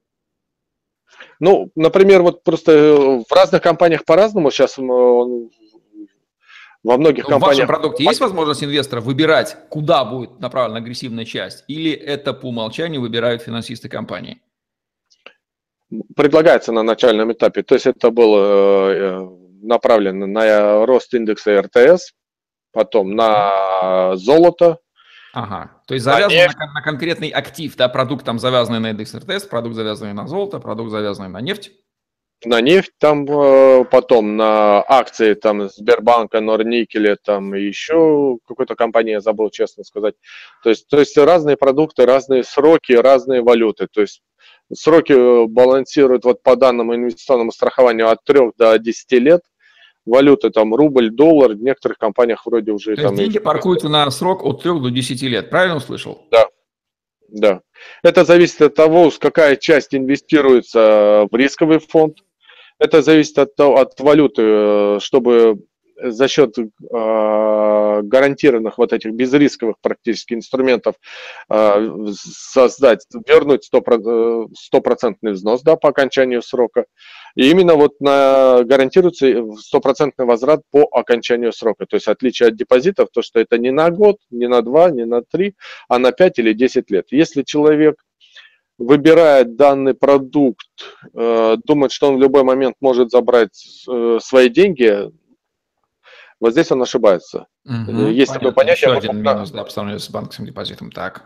Ну, 1.39 1.71
например, 1.75 2.21
вот 2.21 2.43
просто 2.43 2.71
э, 2.71 3.23
в 3.27 3.31
разных 3.31 3.61
компаниях 3.61 4.05
по-разному. 4.05 4.51
Сейчас 4.51 4.77
во 6.83 6.97
многих 6.97 7.25
Но 7.25 7.31
компаниях... 7.31 7.55
В 7.55 7.59
вашем 7.59 7.67
продукте 7.67 8.03
есть 8.03 8.19
возможность 8.19 8.63
инвестора 8.63 9.01
выбирать, 9.01 9.57
куда 9.69 10.05
будет 10.05 10.39
направлена 10.39 10.79
агрессивная 10.79 11.25
часть, 11.25 11.63
или 11.67 11.91
это 11.91 12.33
по 12.33 12.47
умолчанию 12.47 13.01
выбирают 13.01 13.41
финансисты 13.41 13.89
компании? 13.89 14.41
Предлагается 16.15 16.71
на 16.71 16.83
начальном 16.83 17.31
этапе. 17.33 17.63
То 17.63 17.75
есть 17.75 17.87
это 17.87 18.11
было 18.11 18.91
э, 18.91 19.29
направлено 19.61 20.27
на 20.27 20.85
рост 20.85 21.13
индекса 21.13 21.61
РТС, 21.61 22.13
потом 22.71 23.15
на 23.15 24.15
золото. 24.15 24.79
Ага, 25.33 25.71
то 25.87 25.93
есть 25.93 26.05
завязано 26.05 26.53
на, 26.57 26.73
на 26.73 26.81
конкретный 26.81 27.29
актив, 27.29 27.75
да, 27.75 27.87
продукт 27.87 28.25
там 28.25 28.39
завязанный 28.39 28.79
на 28.79 28.91
индекс 28.91 29.13
РТС, 29.13 29.45
продукт 29.45 29.75
завязанный 29.75 30.13
на 30.13 30.27
золото, 30.27 30.59
продукт 30.59 30.91
завязанный 30.91 31.29
на 31.29 31.41
нефть 31.41 31.71
на 32.45 32.61
нефть 32.61 32.93
там 32.99 33.25
э, 33.29 33.85
потом, 33.85 34.37
на 34.37 34.81
акции 34.87 35.33
там 35.33 35.69
Сбербанка, 35.69 36.39
Норникеля, 36.39 37.17
там 37.21 37.53
еще 37.53 38.37
какой-то 38.47 38.75
компании, 38.75 39.11
я 39.11 39.21
забыл 39.21 39.49
честно 39.49 39.83
сказать. 39.83 40.15
То 40.63 40.69
есть, 40.69 40.87
то 40.87 40.99
есть 40.99 41.17
разные 41.17 41.57
продукты, 41.57 42.05
разные 42.05 42.43
сроки, 42.43 42.93
разные 42.93 43.41
валюты. 43.41 43.87
То 43.91 44.01
есть 44.01 44.21
сроки 44.73 45.13
э, 45.13 45.47
балансируют 45.47 46.23
вот 46.23 46.41
по 46.41 46.55
данному 46.55 46.95
инвестиционному 46.95 47.51
страхованию 47.51 48.09
от 48.09 48.23
3 48.23 48.51
до 48.57 48.77
10 48.77 49.11
лет. 49.13 49.41
Валюты 50.05 50.49
там 50.49 50.73
рубль, 50.73 51.11
доллар, 51.11 51.51
в 51.51 51.61
некоторых 51.61 51.97
компаниях 51.97 52.45
вроде 52.45 52.71
уже 52.71 52.95
То 52.95 53.03
там... 53.03 53.15
деньги 53.15 53.37
паркуются 53.37 53.89
на 53.89 54.09
срок 54.11 54.45
от 54.45 54.63
3 54.63 54.79
до 54.79 54.89
10 54.89 55.21
лет, 55.23 55.49
правильно 55.49 55.75
услышал? 55.75 56.25
Да, 56.31 56.47
да. 57.27 57.61
Это 58.01 58.23
зависит 58.23 58.61
от 58.61 58.75
того, 58.75 59.11
какая 59.19 59.55
часть 59.55 59.93
инвестируется 59.93 61.27
в 61.29 61.35
рисковый 61.35 61.79
фонд, 61.79 62.19
это 62.79 63.01
зависит 63.01 63.37
от, 63.37 63.59
от 63.59 63.99
валюты, 63.99 64.41
э, 64.43 64.97
чтобы 65.01 65.59
за 66.01 66.27
счет 66.27 66.57
э, 66.57 66.63
гарантированных 68.03 68.77
вот 68.77 68.93
этих 68.93 69.11
безрисковых 69.11 69.75
практически 69.81 70.33
инструментов 70.33 70.95
э, 71.49 71.91
создать, 72.13 73.05
вернуть 73.27 73.69
э, 73.71 74.45
стопроцентный 74.57 75.33
взнос 75.33 75.61
да, 75.61 75.75
по 75.75 75.89
окончанию 75.89 76.41
срока. 76.41 76.85
И 77.35 77.49
именно 77.49 77.75
вот 77.75 77.99
на, 77.99 78.63
гарантируется 78.63 79.43
стопроцентный 79.57 80.25
возврат 80.25 80.61
по 80.71 80.87
окончанию 80.91 81.51
срока. 81.51 81.85
То 81.85 81.95
есть 81.95 82.07
отличие 82.07 82.49
от 82.49 82.55
депозитов, 82.55 83.09
то 83.13 83.21
что 83.21 83.39
это 83.39 83.57
не 83.57 83.71
на 83.71 83.89
год, 83.91 84.17
не 84.31 84.47
на 84.47 84.61
два, 84.61 84.89
не 84.89 85.05
на 85.05 85.21
три, 85.21 85.55
а 85.87 85.99
на 85.99 86.11
пять 86.11 86.39
или 86.39 86.53
десять 86.53 86.89
лет. 86.91 87.07
Если 87.11 87.43
человек 87.43 87.95
выбирает 88.79 89.55
данный 89.55 89.93
продукт, 89.93 90.67
э, 91.13 91.57
думает, 91.65 91.91
что 91.91 92.07
он 92.07 92.15
в 92.15 92.21
любой 92.21 92.43
момент 92.43 92.75
может 92.79 93.11
забрать 93.11 93.85
э, 93.87 94.19
свои 94.21 94.49
деньги, 94.49 95.11
вот 96.39 96.53
здесь 96.53 96.71
он 96.71 96.81
ошибается. 96.81 97.47
Угу, 97.65 98.07
Есть 98.07 98.29
понятно. 98.31 98.33
такое 98.33 98.51
понятие. 98.53 98.89
Еще 98.89 98.97
один 98.97 99.21
минус, 99.21 99.51
да, 99.51 99.63
по 99.65 99.69
сравнению 99.69 99.99
с 99.99 100.09
банковским 100.09 100.45
депозитом. 100.45 100.91
Так. 100.91 101.25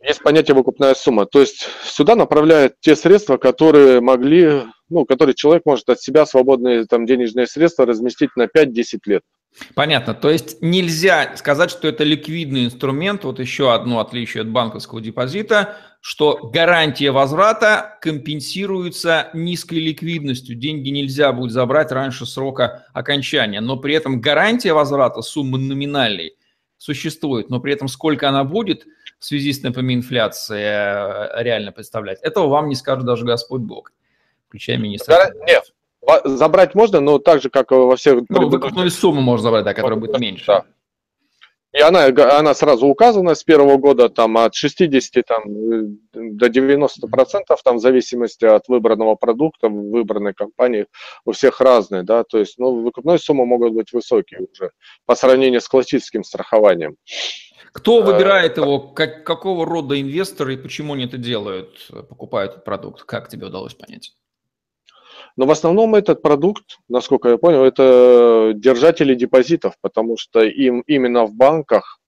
Есть 0.00 0.22
понятие 0.22 0.54
выкупная 0.54 0.94
сумма. 0.94 1.26
То 1.26 1.40
есть 1.40 1.66
сюда 1.82 2.14
направляют 2.14 2.74
те 2.80 2.94
средства, 2.94 3.38
которые 3.38 4.00
могли, 4.00 4.62
ну, 4.88 5.04
которые 5.04 5.34
человек 5.34 5.64
может 5.66 5.88
от 5.88 6.00
себя 6.00 6.24
свободные 6.26 6.86
там 6.86 7.06
денежные 7.06 7.48
средства 7.48 7.86
разместить 7.86 8.30
на 8.36 8.44
5-10 8.44 9.00
лет. 9.06 9.22
Понятно. 9.74 10.14
То 10.14 10.30
есть 10.30 10.60
нельзя 10.60 11.34
сказать, 11.36 11.70
что 11.70 11.88
это 11.88 12.04
ликвидный 12.04 12.66
инструмент. 12.66 13.24
Вот 13.24 13.40
еще 13.40 13.72
одно 13.72 14.00
отличие 14.00 14.42
от 14.42 14.50
банковского 14.50 15.00
депозита, 15.00 15.76
что 16.06 16.38
гарантия 16.52 17.10
возврата 17.10 17.98
компенсируется 18.00 19.28
низкой 19.34 19.80
ликвидностью. 19.80 20.54
Деньги 20.54 20.90
нельзя 20.90 21.32
будет 21.32 21.50
забрать 21.50 21.90
раньше 21.90 22.26
срока 22.26 22.86
окончания, 22.94 23.60
но 23.60 23.76
при 23.76 23.94
этом 23.94 24.20
гарантия 24.20 24.72
возврата 24.72 25.20
суммы 25.20 25.58
номинальной 25.58 26.36
существует, 26.76 27.50
но 27.50 27.58
при 27.58 27.72
этом 27.72 27.88
сколько 27.88 28.28
она 28.28 28.44
будет 28.44 28.86
в 29.18 29.24
связи 29.24 29.52
с 29.52 29.60
темпами 29.60 29.94
инфляции 29.94 30.62
э, 30.62 31.42
реально 31.42 31.72
представлять, 31.72 32.20
этого 32.22 32.46
вам 32.46 32.68
не 32.68 32.76
скажет 32.76 33.04
даже 33.04 33.24
Господь 33.24 33.62
Бог, 33.62 33.92
включая 34.46 34.78
министра. 34.78 35.32
Нет, 35.44 35.64
Забрать 36.22 36.76
можно, 36.76 37.00
но 37.00 37.18
так 37.18 37.42
же, 37.42 37.50
как 37.50 37.72
во 37.72 37.96
всех... 37.96 38.22
Ну, 38.28 38.48
выкупную 38.48 38.92
сумму 38.92 39.22
можно 39.22 39.42
забрать, 39.42 39.64
да, 39.64 39.74
которая 39.74 39.98
будет 39.98 40.20
меньше. 40.20 40.46
Да. 40.46 40.64
И 41.76 41.80
она, 41.80 42.06
она 42.06 42.54
сразу 42.54 42.86
указана 42.86 43.34
с 43.34 43.44
первого 43.44 43.76
года, 43.76 44.08
там, 44.08 44.38
от 44.38 44.54
60 44.54 45.26
там, 45.26 45.42
до 46.14 46.48
90 46.48 47.06
процентов, 47.08 47.62
там, 47.62 47.76
в 47.76 47.80
зависимости 47.80 48.46
от 48.46 48.66
выбранного 48.68 49.14
продукта, 49.14 49.68
выбранной 49.68 50.32
компании, 50.32 50.86
у 51.26 51.32
всех 51.32 51.60
разные, 51.60 52.02
да, 52.02 52.24
то 52.24 52.38
есть, 52.38 52.58
ну, 52.58 52.80
выкупные 52.82 53.18
суммы 53.18 53.44
могут 53.44 53.74
быть 53.74 53.92
высокие 53.92 54.46
уже 54.50 54.70
по 55.04 55.14
сравнению 55.14 55.60
с 55.60 55.68
классическим 55.68 56.24
страхованием. 56.24 56.96
Кто 57.74 58.00
э, 58.00 58.04
выбирает 58.04 58.56
его, 58.56 58.80
как, 58.80 59.26
какого 59.26 59.66
рода 59.66 60.00
инвесторы 60.00 60.54
и 60.54 60.56
почему 60.56 60.94
они 60.94 61.04
это 61.04 61.18
делают, 61.18 61.88
покупают 62.08 62.52
этот 62.52 62.64
продукт? 62.64 63.02
Как 63.02 63.28
тебе 63.28 63.48
удалось 63.48 63.74
понять? 63.74 64.12
Но 65.36 65.46
в 65.46 65.50
основном 65.50 65.94
этот 65.94 66.22
продукт, 66.22 66.78
насколько 66.88 67.28
я 67.28 67.36
понял, 67.38 67.62
это 67.62 68.52
держатели 68.54 69.14
депозитов, 69.14 69.74
потому 69.82 70.16
что 70.16 70.42
им 70.42 70.80
именно 70.86 71.26
в 71.26 71.34
банках 71.34 72.00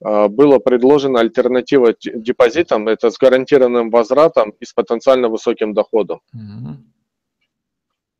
а, 0.00 0.28
было 0.28 0.58
предложено 0.58 1.18
альтернатива 1.20 1.94
депозитам, 2.00 2.86
это 2.86 3.10
с 3.10 3.18
гарантированным 3.18 3.90
возвратом 3.90 4.50
и 4.60 4.64
с 4.64 4.72
потенциально 4.72 5.28
высоким 5.28 5.74
доходом. 5.74 6.20
Mm-hmm. 6.34 6.74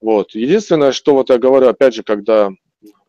Вот. 0.00 0.34
Единственное, 0.34 0.92
что 0.92 1.14
вот 1.14 1.30
я 1.30 1.38
говорю, 1.38 1.68
опять 1.68 1.94
же, 1.94 2.02
когда 2.02 2.50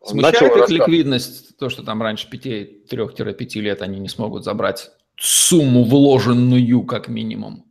Смущает 0.04 0.34
начал 0.34 0.46
их 0.46 0.56
рассказ... 0.56 0.70
ликвидность, 0.70 1.56
то, 1.58 1.68
что 1.68 1.82
там 1.82 2.02
раньше 2.02 2.28
3-5 2.28 3.60
лет 3.60 3.82
они 3.82 3.98
не 3.98 4.08
смогут 4.08 4.44
забрать 4.44 4.90
сумму 5.18 5.84
вложенную 5.84 6.82
как 6.84 7.08
минимум? 7.08 7.69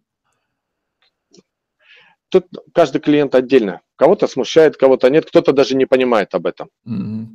Тут 2.29 2.45
каждый 2.73 3.01
клиент 3.01 3.35
отдельно. 3.35 3.81
Кого-то 3.95 4.27
смущает, 4.27 4.77
кого-то 4.77 5.09
нет, 5.09 5.25
кто-то 5.25 5.51
даже 5.51 5.75
не 5.75 5.85
понимает 5.85 6.33
об 6.33 6.47
этом. 6.47 6.69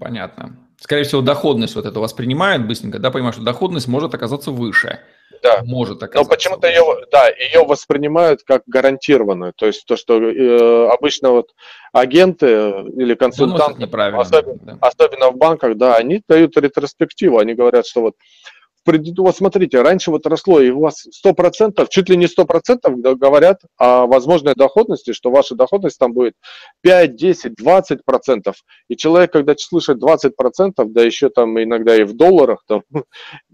Понятно. 0.00 0.56
Скорее 0.80 1.04
всего, 1.04 1.20
доходность 1.20 1.76
вот 1.76 1.86
это 1.86 2.00
воспринимает 2.00 2.66
быстренько, 2.66 2.98
да, 2.98 3.10
понимаю, 3.10 3.32
что 3.32 3.42
доходность 3.42 3.88
может 3.88 4.14
оказаться 4.14 4.50
выше. 4.50 5.00
Да. 5.42 5.60
Может 5.64 6.02
оказаться. 6.02 6.30
Но 6.30 6.34
почему-то 6.34 6.68
ее, 6.68 6.82
да, 7.12 7.28
ее 7.28 7.64
воспринимают 7.64 8.42
как 8.44 8.62
гарантированную. 8.66 9.52
То 9.54 9.66
есть 9.66 9.84
то, 9.86 9.96
что 9.96 10.18
э, 10.22 10.88
обычно 10.88 11.30
вот 11.30 11.50
агенты 11.92 12.46
или 12.96 13.14
консультанты, 13.14 13.84
особенно, 13.84 14.58
да. 14.62 14.78
особенно 14.80 15.30
в 15.30 15.36
банках, 15.36 15.76
да, 15.76 15.96
они 15.96 16.22
дают 16.26 16.56
ретроспективу, 16.56 17.38
они 17.38 17.52
говорят, 17.52 17.86
что 17.86 18.00
вот 18.00 18.14
вот 18.86 19.36
смотрите, 19.36 19.82
раньше 19.82 20.10
вот 20.10 20.26
росло, 20.26 20.60
и 20.60 20.70
у 20.70 20.80
вас 20.80 21.06
100%, 21.24 21.86
чуть 21.90 22.08
ли 22.08 22.16
не 22.16 22.26
100% 22.26 23.14
говорят 23.16 23.62
о 23.76 24.06
возможной 24.06 24.54
доходности, 24.54 25.12
что 25.12 25.30
ваша 25.30 25.54
доходность 25.54 25.98
там 25.98 26.12
будет 26.12 26.34
5, 26.82 27.16
10, 27.16 27.52
20%. 27.60 28.54
И 28.88 28.96
человек, 28.96 29.32
когда 29.32 29.54
слышит 29.56 29.98
20%, 30.02 30.30
да 30.86 31.02
еще 31.02 31.30
там 31.30 31.60
иногда 31.62 31.96
и 31.96 32.04
в 32.04 32.14
долларах, 32.14 32.64
там, 32.66 32.82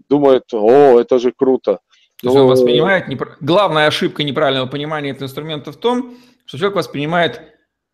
думает, 0.09 0.43
о, 0.53 0.99
это 0.99 1.19
же 1.19 1.31
круто. 1.35 1.79
То 2.21 2.27
есть 2.27 2.37
он 2.37 2.47
воспринимает, 2.47 3.07
непр... 3.07 3.37
главная 3.39 3.87
ошибка 3.87 4.23
неправильного 4.23 4.67
понимания 4.67 5.11
этого 5.11 5.25
инструмента 5.25 5.71
в 5.71 5.77
том, 5.77 6.15
что 6.45 6.57
человек 6.57 6.75
воспринимает 6.75 7.41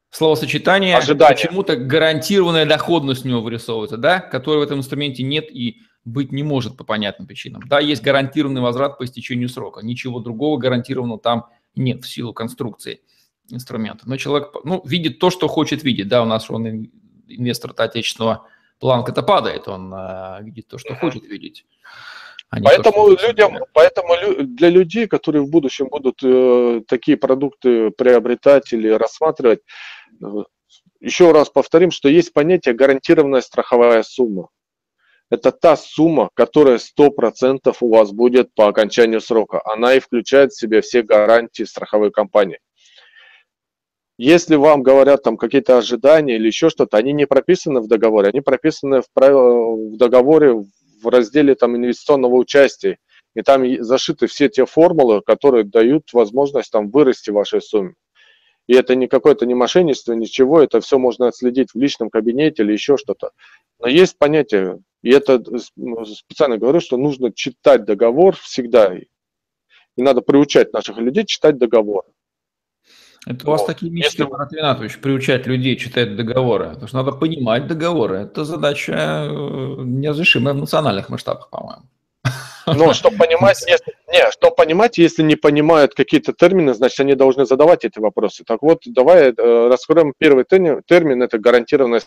словосочетание, 0.09 0.97
почему-то 0.97 1.75
гарантированная 1.75 2.65
доходность 2.65 3.25
у 3.25 3.29
него 3.29 3.41
вырисовывается, 3.41 3.97
да, 3.97 4.19
которой 4.19 4.59
в 4.59 4.61
этом 4.63 4.79
инструменте 4.79 5.23
нет 5.23 5.49
и 5.51 5.77
быть 6.07 6.31
не 6.31 6.43
может 6.43 6.77
по 6.77 6.83
понятным 6.83 7.27
причинам. 7.27 7.61
Да, 7.67 7.79
есть 7.79 8.01
гарантированный 8.01 8.61
возврат 8.61 8.97
по 8.97 9.03
истечению 9.03 9.49
срока. 9.49 9.81
Ничего 9.81 10.19
другого 10.19 10.57
гарантированного 10.57 11.19
там 11.19 11.47
нет 11.75 12.03
в 12.03 12.09
силу 12.09 12.33
конструкции 12.33 13.01
инструмента. 13.49 14.07
Но 14.07 14.17
человек 14.17 14.51
ну, 14.63 14.81
видит 14.85 15.19
то, 15.19 15.29
что 15.29 15.47
хочет 15.47 15.83
видеть. 15.83 16.07
Да, 16.07 16.23
у 16.23 16.25
нас 16.25 16.49
он 16.49 16.89
инвестор 17.27 17.73
отечественного 17.75 18.47
планка-то 18.79 19.21
падает, 19.21 19.67
он 19.67 19.93
э, 19.93 20.43
видит 20.43 20.67
то, 20.67 20.77
что 20.77 20.95
хочет 20.95 21.23
видеть. 21.25 21.65
А 22.49 22.61
поэтому 22.61 23.15
то, 23.15 23.27
людям, 23.27 23.57
поэтому 23.73 24.15
для 24.43 24.69
людей, 24.69 25.07
которые 25.07 25.41
в 25.41 25.49
будущем 25.49 25.87
будут 25.89 26.23
э, 26.23 26.81
такие 26.87 27.17
продукты 27.17 27.91
приобретать 27.91 28.71
или 28.71 28.87
рассматривать, 28.87 29.59
э, 30.23 30.25
еще 31.01 31.31
раз 31.33 31.49
повторим, 31.49 31.91
что 31.91 32.07
есть 32.07 32.31
понятие 32.31 32.75
гарантированная 32.75 33.41
страховая 33.41 34.03
сумма 34.03 34.49
это 35.29 35.51
та 35.51 35.75
сумма, 35.75 36.29
которая 36.33 36.77
100% 36.77 37.75
у 37.81 37.89
вас 37.89 38.11
будет 38.11 38.53
по 38.53 38.67
окончанию 38.67 39.21
срока. 39.21 39.61
Она 39.65 39.95
и 39.95 39.99
включает 39.99 40.51
в 40.51 40.59
себя 40.59 40.81
все 40.81 41.01
гарантии 41.01 41.63
страховой 41.63 42.11
компании. 42.11 42.59
Если 44.17 44.55
вам 44.55 44.81
говорят 44.81 45.23
там 45.23 45.37
какие-то 45.37 45.77
ожидания 45.77 46.37
или 46.37 46.47
еще 46.47 46.69
что-то, 46.69 46.97
они 46.97 47.13
не 47.13 47.27
прописаны 47.27 47.81
в 47.81 47.87
договоре, 47.87 48.29
они 48.29 48.41
прописаны 48.41 49.01
в, 49.01 49.05
правило, 49.13 49.75
в 49.75 49.97
договоре 49.97 50.53
в 50.53 51.07
разделе 51.07 51.53
там 51.53 51.75
инвестиционного 51.75 52.35
участия. 52.35 52.97
И 53.35 53.43
там 53.43 53.63
зашиты 53.83 54.25
все 54.25 54.49
те 54.49 54.65
формулы, 54.65 55.21
которые 55.21 55.63
дают 55.63 56.11
возможность 56.13 56.71
там 56.71 56.89
вырасти 56.89 57.29
вашей 57.29 57.61
сумме. 57.61 57.93
И 58.65 58.73
это 58.73 58.95
не 58.95 59.07
какое-то 59.07 59.45
не 59.45 59.53
мошенничество, 59.53 60.13
ничего, 60.13 60.61
это 60.61 60.81
все 60.81 60.97
можно 60.97 61.27
отследить 61.27 61.69
в 61.73 61.79
личном 61.79 62.09
кабинете 62.09 62.63
или 62.63 62.73
еще 62.73 62.97
что-то. 62.97 63.31
Но 63.79 63.87
есть 63.87 64.17
понятие 64.17 64.79
и 65.01 65.11
это 65.11 65.41
ну, 65.75 66.05
специально 66.05 66.57
говорю, 66.57 66.79
что 66.79 66.97
нужно 66.97 67.31
читать 67.31 67.85
договор 67.85 68.35
всегда. 68.35 68.95
И 68.95 70.01
надо 70.01 70.21
приучать 70.21 70.73
наших 70.73 70.97
людей 70.97 71.25
читать 71.25 71.57
договор. 71.57 72.05
Это 73.25 73.47
у 73.47 73.51
вас 73.51 73.65
такие 73.65 73.91
мечты, 73.91 74.21
Если... 74.21 74.31
Марат 74.31 74.53
Ринатович, 74.53 74.99
приучать 74.99 75.47
людей 75.47 75.75
читать 75.75 76.15
договоры. 76.15 76.69
Потому 76.69 76.87
что 76.87 76.97
надо 76.97 77.11
понимать 77.11 77.67
договоры. 77.67 78.19
Это 78.19 78.45
задача 78.45 78.93
э, 78.93 79.27
неразрешимая 79.83 80.53
в 80.53 80.57
национальных 80.57 81.09
масштабах, 81.09 81.49
по-моему. 81.49 81.83
Но 82.65 82.93
что 82.93 83.11
понимать, 83.11 83.61
если, 83.67 83.95
не, 84.07 84.31
что 84.31 84.51
понимать, 84.51 84.97
если 84.97 85.23
не 85.23 85.35
понимают 85.35 85.93
какие-то 85.93 86.31
термины, 86.31 86.73
значит, 86.73 86.99
они 87.01 87.15
должны 87.15 87.45
задавать 87.45 87.83
эти 87.85 87.99
вопросы. 87.99 88.43
Так 88.45 88.61
вот, 88.61 88.83
давай 88.85 89.31
э, 89.31 89.67
раскроем 89.67 90.13
первый 90.17 90.45
термин, 90.45 90.81
термин 90.85 91.21
это 91.21 91.37
гарантированная 91.37 92.01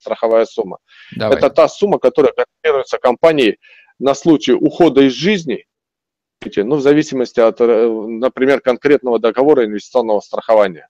страховая 0.00 0.44
сумма. 0.46 0.78
Давай. 1.16 1.38
Это 1.38 1.50
та 1.50 1.68
сумма, 1.68 1.98
которая 1.98 2.32
гарантируется 2.32 2.98
компанией 2.98 3.58
на 3.98 4.14
случай 4.14 4.52
ухода 4.52 5.02
из 5.02 5.12
жизни, 5.12 5.66
ну, 6.56 6.76
в 6.76 6.80
зависимости 6.80 7.38
от, 7.38 7.60
э, 7.60 7.88
например, 7.88 8.60
конкретного 8.60 9.18
договора 9.18 9.66
инвестиционного 9.66 10.20
страхования. 10.20 10.88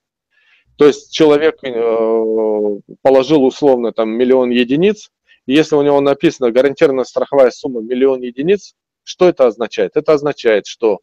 То 0.77 0.87
есть 0.87 1.13
человек 1.13 1.59
э, 1.63 2.81
положил 3.03 3.45
условно 3.45 3.93
там 3.93 4.11
миллион 4.11 4.51
единиц, 4.51 5.11
если 5.47 5.75
у 5.75 5.83
него 5.83 6.01
написано 6.01 6.53
гарантированная 6.53 7.05
страховая 7.05 7.51
сумма 7.51 7.81
миллион 7.81 8.23
единиц, 8.23 8.75
что 9.05 9.29
это 9.29 9.47
означает? 9.47 9.93
Это 9.95 10.13
означает, 10.13 10.67
что 10.67 11.01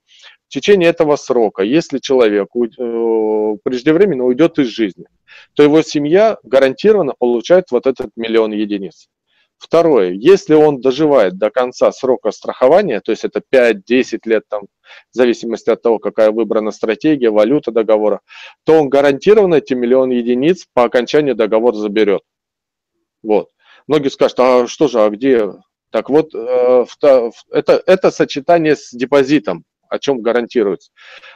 в 0.48 0.54
течение 0.54 0.90
этого 0.90 1.16
срока, 1.18 1.64
если 1.64 2.00
человек 2.00 2.50
э, 2.56 3.58
преждевременно 3.64 4.24
уйдет 4.24 4.60
из 4.60 4.68
жизни, 4.68 5.06
то 5.54 5.64
его 5.64 5.82
семья 5.82 6.38
гарантированно 6.44 7.14
получает 7.18 7.66
вот 7.72 7.86
этот 7.86 8.12
миллион 8.16 8.54
единиц. 8.54 9.10
Второе, 9.58 10.12
если 10.12 10.54
он 10.54 10.82
доживает 10.82 11.38
до 11.38 11.50
конца 11.50 11.92
срока 11.92 12.32
страхования, 12.32 13.02
то 13.02 13.12
есть 13.12 13.26
это 13.26 13.42
5-10 13.54 14.20
лет, 14.26 14.44
там, 14.48 14.64
в 15.12 15.16
зависимости 15.16 15.70
от 15.72 15.82
того, 15.82 15.98
какая 15.98 16.32
выбрана 16.32 16.72
стратегия, 16.72 17.32
валюта 17.32 17.72
договора, 17.72 18.22
то 18.66 18.74
он 18.74 18.90
гарантированно 18.90 19.56
эти 19.56 19.74
миллион 19.74 20.12
единиц 20.12 20.68
по 20.74 20.84
окончании 20.84 21.34
договора 21.34 21.76
заберет. 21.76 22.22
Вот. 23.24 23.50
Многие 23.88 24.10
скажут, 24.10 24.40
а 24.40 24.68
что 24.68 24.88
же, 24.88 25.02
а 25.02 25.10
где? 25.10 25.50
Так 25.92 26.10
вот, 26.10 26.34
э, 26.34 26.86
это, 27.52 27.84
это 27.86 28.12
сочетание 28.12 28.76
с 28.76 28.92
депозитом 28.92 29.66
о 29.90 30.00
чем 30.00 30.22
гарантируется. 30.22 30.92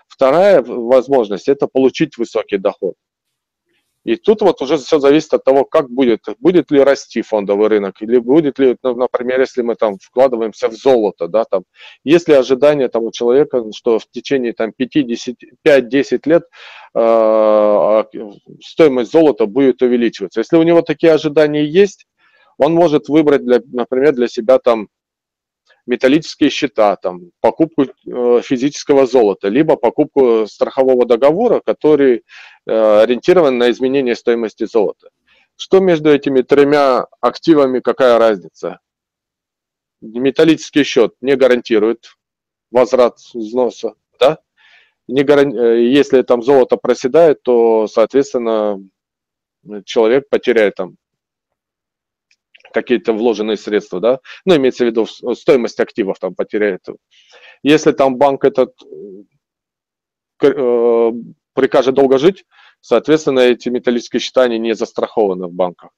Вторая 0.07 0.61
возможность– 0.61 1.47
это 1.49 1.67
получить 1.67 2.17
высокий 2.17 2.57
доход. 2.57 2.95
И 4.03 4.15
тут 4.15 4.41
вот 4.41 4.59
уже 4.63 4.77
все 4.77 4.97
зависит 4.97 5.31
от 5.35 5.43
того, 5.43 5.63
как 5.63 5.91
будет, 5.91 6.21
будет 6.39 6.71
ли 6.71 6.81
расти 6.81 7.21
фондовый 7.21 7.67
рынок, 7.67 8.01
или 8.01 8.17
будет 8.17 8.57
ли, 8.57 8.75
ну, 8.81 8.95
например, 8.95 9.39
если 9.39 9.61
мы 9.61 9.75
там 9.75 9.97
вкладываемся 10.01 10.69
в 10.69 10.73
золото, 10.73 11.27
да, 11.27 11.43
там, 11.43 11.65
есть 12.03 12.27
ли 12.27 12.33
ожидание 12.33 12.89
там 12.89 13.11
человека, 13.11 13.63
что 13.75 13.99
в 13.99 14.09
течение 14.09 14.53
там 14.53 14.71
5-10 14.71 16.21
лет 16.25 16.43
э, 16.95 18.03
стоимость 18.63 19.11
золота 19.11 19.45
будет 19.45 19.83
увеличиваться. 19.83 20.39
Если 20.39 20.57
у 20.57 20.63
него 20.63 20.81
такие 20.81 21.13
ожидания 21.13 21.63
есть, 21.63 22.07
он 22.57 22.73
может 22.73 23.09
выбрать, 23.09 23.43
для, 23.43 23.61
например, 23.71 24.13
для 24.13 24.27
себя 24.27 24.59
там 24.59 24.89
металлические 25.85 26.49
счета, 26.49 26.95
там, 26.95 27.31
покупку 27.39 27.83
э, 27.83 28.41
физического 28.43 29.05
золота, 29.05 29.47
либо 29.47 29.75
покупку 29.75 30.45
страхового 30.47 31.05
договора, 31.05 31.61
который 31.65 32.23
э, 32.65 33.01
ориентирован 33.01 33.57
на 33.57 33.71
изменение 33.71 34.15
стоимости 34.15 34.65
золота. 34.65 35.09
Что 35.55 35.79
между 35.79 36.11
этими 36.11 36.41
тремя 36.41 37.05
активами, 37.19 37.79
какая 37.79 38.17
разница? 38.17 38.79
Металлический 40.01 40.83
счет 40.83 41.13
не 41.21 41.35
гарантирует 41.35 42.15
возврат 42.71 43.17
взноса, 43.33 43.93
да? 44.19 44.39
Не 45.07 45.23
гаран... 45.23 45.53
Э, 45.55 45.83
если 45.83 46.21
там 46.21 46.41
золото 46.41 46.77
проседает, 46.77 47.43
то, 47.43 47.87
соответственно, 47.87 48.77
человек 49.85 50.29
потеряет 50.29 50.75
там 50.75 50.95
какие-то 52.71 53.13
вложенные 53.13 53.57
средства, 53.57 53.99
да, 53.99 54.19
ну, 54.45 54.55
имеется 54.55 54.84
в 54.84 54.88
виду 54.88 55.05
стоимость 55.05 55.79
активов 55.79 56.19
там 56.19 56.36
потеряет. 56.36 56.86
Если 57.63 57.91
там 57.91 58.17
банк 58.17 58.43
этот 58.43 58.73
э, 60.41 61.12
прикажет 61.53 61.95
долго 61.95 62.17
жить, 62.17 62.45
соответственно, 62.81 63.39
эти 63.39 63.69
металлические 63.69 64.19
счета, 64.19 64.43
они 64.43 64.57
не 64.57 64.73
застрахованы 64.73 65.47
в 65.47 65.53
банках. 65.53 65.91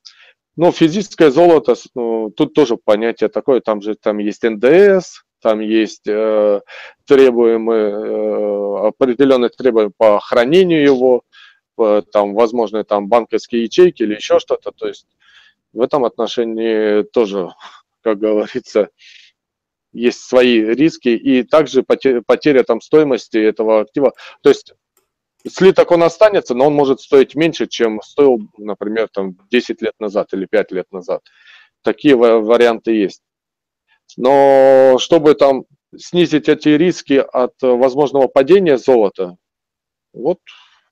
Но 0.55 0.71
физическое 0.71 1.31
золото, 1.31 1.75
ну, 1.95 2.29
тут 2.29 2.53
тоже 2.53 2.77
понятие 2.77 3.29
такое, 3.29 3.59
там 3.59 3.81
же 3.81 3.95
там 3.95 4.19
есть 4.19 4.43
НДС, 4.43 5.23
там 5.41 5.59
есть 5.59 6.07
э, 6.07 6.62
требуемые, 7.05 7.91
э, 7.91 8.88
определенные 8.88 9.49
требования 9.49 9.91
по 9.97 10.19
хранению 10.19 10.83
его, 10.83 11.23
по, 11.75 12.03
там, 12.03 12.36
возможно, 12.36 12.83
там 12.83 13.07
банковские 13.07 13.63
ячейки 13.63 14.03
или 14.03 14.15
еще 14.15 14.39
что-то, 14.39 14.71
то 14.71 14.88
есть 14.88 15.07
в 15.73 15.81
этом 15.81 16.05
отношении 16.05 17.03
тоже, 17.03 17.49
как 18.01 18.19
говорится, 18.19 18.89
есть 19.91 20.21
свои 20.21 20.59
риски 20.59 21.09
и 21.09 21.43
также 21.43 21.83
потеря, 21.83 22.21
потеря 22.25 22.63
там 22.63 22.81
стоимости 22.81 23.38
этого 23.38 23.81
актива. 23.81 24.13
То 24.41 24.49
есть 24.49 24.73
слиток 25.47 25.91
он 25.91 26.03
останется, 26.03 26.55
но 26.55 26.67
он 26.67 26.73
может 26.73 27.01
стоить 27.01 27.36
меньше, 27.36 27.67
чем 27.67 28.01
стоил, 28.01 28.39
например, 28.57 29.07
там 29.12 29.38
10 29.51 29.81
лет 29.81 29.93
назад 29.99 30.33
или 30.33 30.45
5 30.45 30.71
лет 30.71 30.91
назад. 30.91 31.21
Такие 31.83 32.15
варианты 32.15 32.93
есть. 32.93 33.21
Но 34.17 34.97
чтобы 34.99 35.36
там 35.36 35.65
снизить 35.95 36.49
эти 36.49 36.69
риски 36.69 37.23
от 37.31 37.53
возможного 37.62 38.27
падения 38.27 38.77
золота, 38.77 39.36
вот 40.13 40.39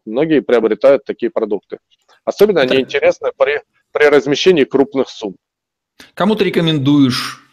многие 0.06 0.42
приобретают 0.42 1.06
такие 1.06 1.32
продукты. 1.32 1.80
Особенно 2.24 2.62
они 2.62 2.82
интересны 2.82 3.32
при, 3.38 3.62
при 3.92 4.06
размещении 4.06 4.64
крупных 4.64 5.10
сумм. 5.10 5.36
Кому 6.14 6.36
ты 6.36 6.46
рекомендуешь 6.46 7.44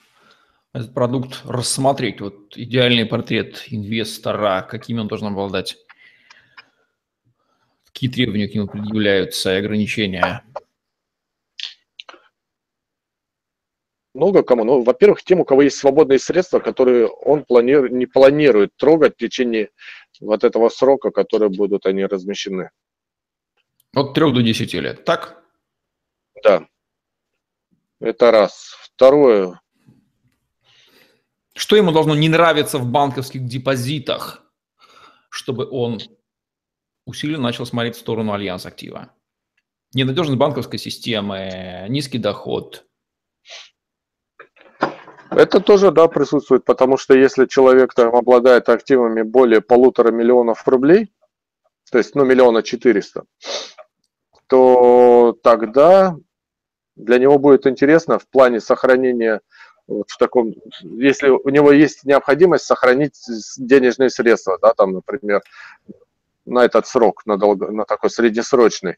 этот 0.72 0.94
продукт 0.94 1.42
рассмотреть? 1.44 2.20
Вот 2.20 2.56
идеальный 2.56 3.06
портрет 3.06 3.64
инвестора, 3.68 4.66
какими 4.68 5.00
он 5.00 5.08
должен 5.08 5.28
обладать? 5.28 5.76
Какие 7.86 8.10
требования 8.10 8.48
к 8.48 8.54
нему 8.54 8.68
предъявляются 8.68 9.54
и 9.54 9.58
ограничения? 9.58 10.44
много 14.18 14.42
кому. 14.42 14.64
Ну, 14.64 14.82
во-первых, 14.82 15.22
тем, 15.22 15.40
у 15.40 15.44
кого 15.44 15.62
есть 15.62 15.76
свободные 15.76 16.18
средства, 16.18 16.58
которые 16.58 17.06
он 17.06 17.44
планирует, 17.44 17.92
не 17.92 18.06
планирует 18.06 18.70
трогать 18.76 19.14
в 19.14 19.18
течение 19.18 19.70
вот 20.20 20.44
этого 20.44 20.68
срока, 20.68 21.10
которые 21.10 21.48
будут 21.48 21.86
они 21.86 22.04
размещены. 22.04 22.70
От 23.94 24.14
3 24.14 24.32
до 24.32 24.42
10 24.42 24.74
лет, 24.74 25.04
так? 25.04 25.42
Да. 26.42 26.66
Это 28.00 28.30
раз. 28.30 28.76
Второе. 28.80 29.60
Что 31.54 31.76
ему 31.76 31.92
должно 31.92 32.14
не 32.14 32.28
нравиться 32.28 32.78
в 32.78 32.86
банковских 32.86 33.44
депозитах, 33.44 34.42
чтобы 35.28 35.68
он 35.68 35.98
усиленно 37.04 37.42
начал 37.42 37.66
смотреть 37.66 37.96
в 37.96 38.00
сторону 38.00 38.32
альянс 38.32 38.66
актива? 38.66 39.12
Ненадежность 39.94 40.38
банковской 40.38 40.78
системы, 40.78 41.86
низкий 41.88 42.18
доход– 42.18 42.84
это 45.30 45.60
тоже, 45.60 45.90
да, 45.90 46.08
присутствует, 46.08 46.64
потому 46.64 46.96
что 46.96 47.14
если 47.14 47.46
человек 47.46 47.92
там 47.94 48.14
обладает 48.14 48.68
активами 48.68 49.22
более 49.22 49.60
полутора 49.60 50.10
миллионов 50.10 50.66
рублей, 50.66 51.12
то 51.90 51.98
есть, 51.98 52.14
ну, 52.14 52.24
миллиона 52.24 52.62
четыреста, 52.62 53.24
то 54.46 55.36
тогда 55.42 56.16
для 56.98 57.18
него 57.18 57.38
будет 57.38 57.66
интересно 57.66 58.18
в 58.18 58.28
плане 58.28 58.60
сохранения 58.60 59.40
вот 59.86 60.10
в 60.10 60.18
таком, 60.18 60.54
если 60.82 61.30
у 61.30 61.48
него 61.48 61.72
есть 61.72 62.04
необходимость 62.04 62.66
сохранить 62.66 63.14
денежные 63.56 64.10
средства, 64.10 64.58
да, 64.60 64.74
там, 64.74 64.92
например, 64.92 65.40
на 66.44 66.64
этот 66.64 66.86
срок, 66.86 67.22
на, 67.24 67.38
долго, 67.38 67.70
на 67.70 67.84
такой 67.84 68.10
среднесрочный, 68.10 68.96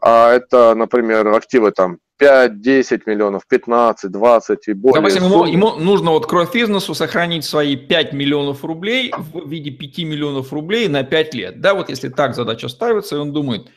а 0.00 0.32
это, 0.32 0.74
например, 0.74 1.28
активы 1.28 1.70
там 1.70 1.98
5, 2.18 2.60
10 2.60 3.06
миллионов, 3.06 3.46
15, 3.46 4.10
20 4.10 4.68
и 4.68 4.72
более. 4.72 5.00
Допустим, 5.00 5.24
ему, 5.24 5.44
ему 5.44 5.74
нужно 5.76 6.10
вот 6.10 6.26
кровь-бизнесу 6.26 6.94
сохранить 6.94 7.44
свои 7.44 7.76
5 7.76 8.12
миллионов 8.12 8.64
рублей 8.64 9.12
в 9.16 9.48
виде 9.48 9.70
5 9.70 9.98
миллионов 9.98 10.52
рублей 10.52 10.88
на 10.88 11.04
5 11.04 11.34
лет. 11.34 11.60
Да, 11.60 11.74
вот 11.74 11.88
если 11.88 12.08
так 12.08 12.34
задача 12.34 12.68
ставится, 12.68 13.14
и 13.14 13.18
он 13.18 13.32
думает, 13.32 13.68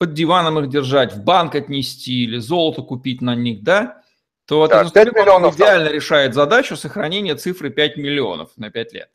под 0.00 0.14
диваном 0.14 0.58
их 0.58 0.70
держать, 0.70 1.12
в 1.12 1.22
банк 1.22 1.54
отнести 1.54 2.24
или 2.24 2.38
золото 2.38 2.80
купить 2.80 3.20
на 3.20 3.34
них, 3.34 3.62
да, 3.62 4.02
то 4.46 4.60
вот 4.60 4.70
да, 4.70 4.88
5 4.88 5.12
миллионов 5.12 5.56
идеально 5.56 5.86
там. 5.86 5.94
решает 5.94 6.34
задачу 6.34 6.74
сохранения 6.74 7.34
цифры 7.36 7.68
5 7.68 7.98
миллионов 7.98 8.48
на 8.56 8.70
5 8.70 8.92
лет. 8.94 9.10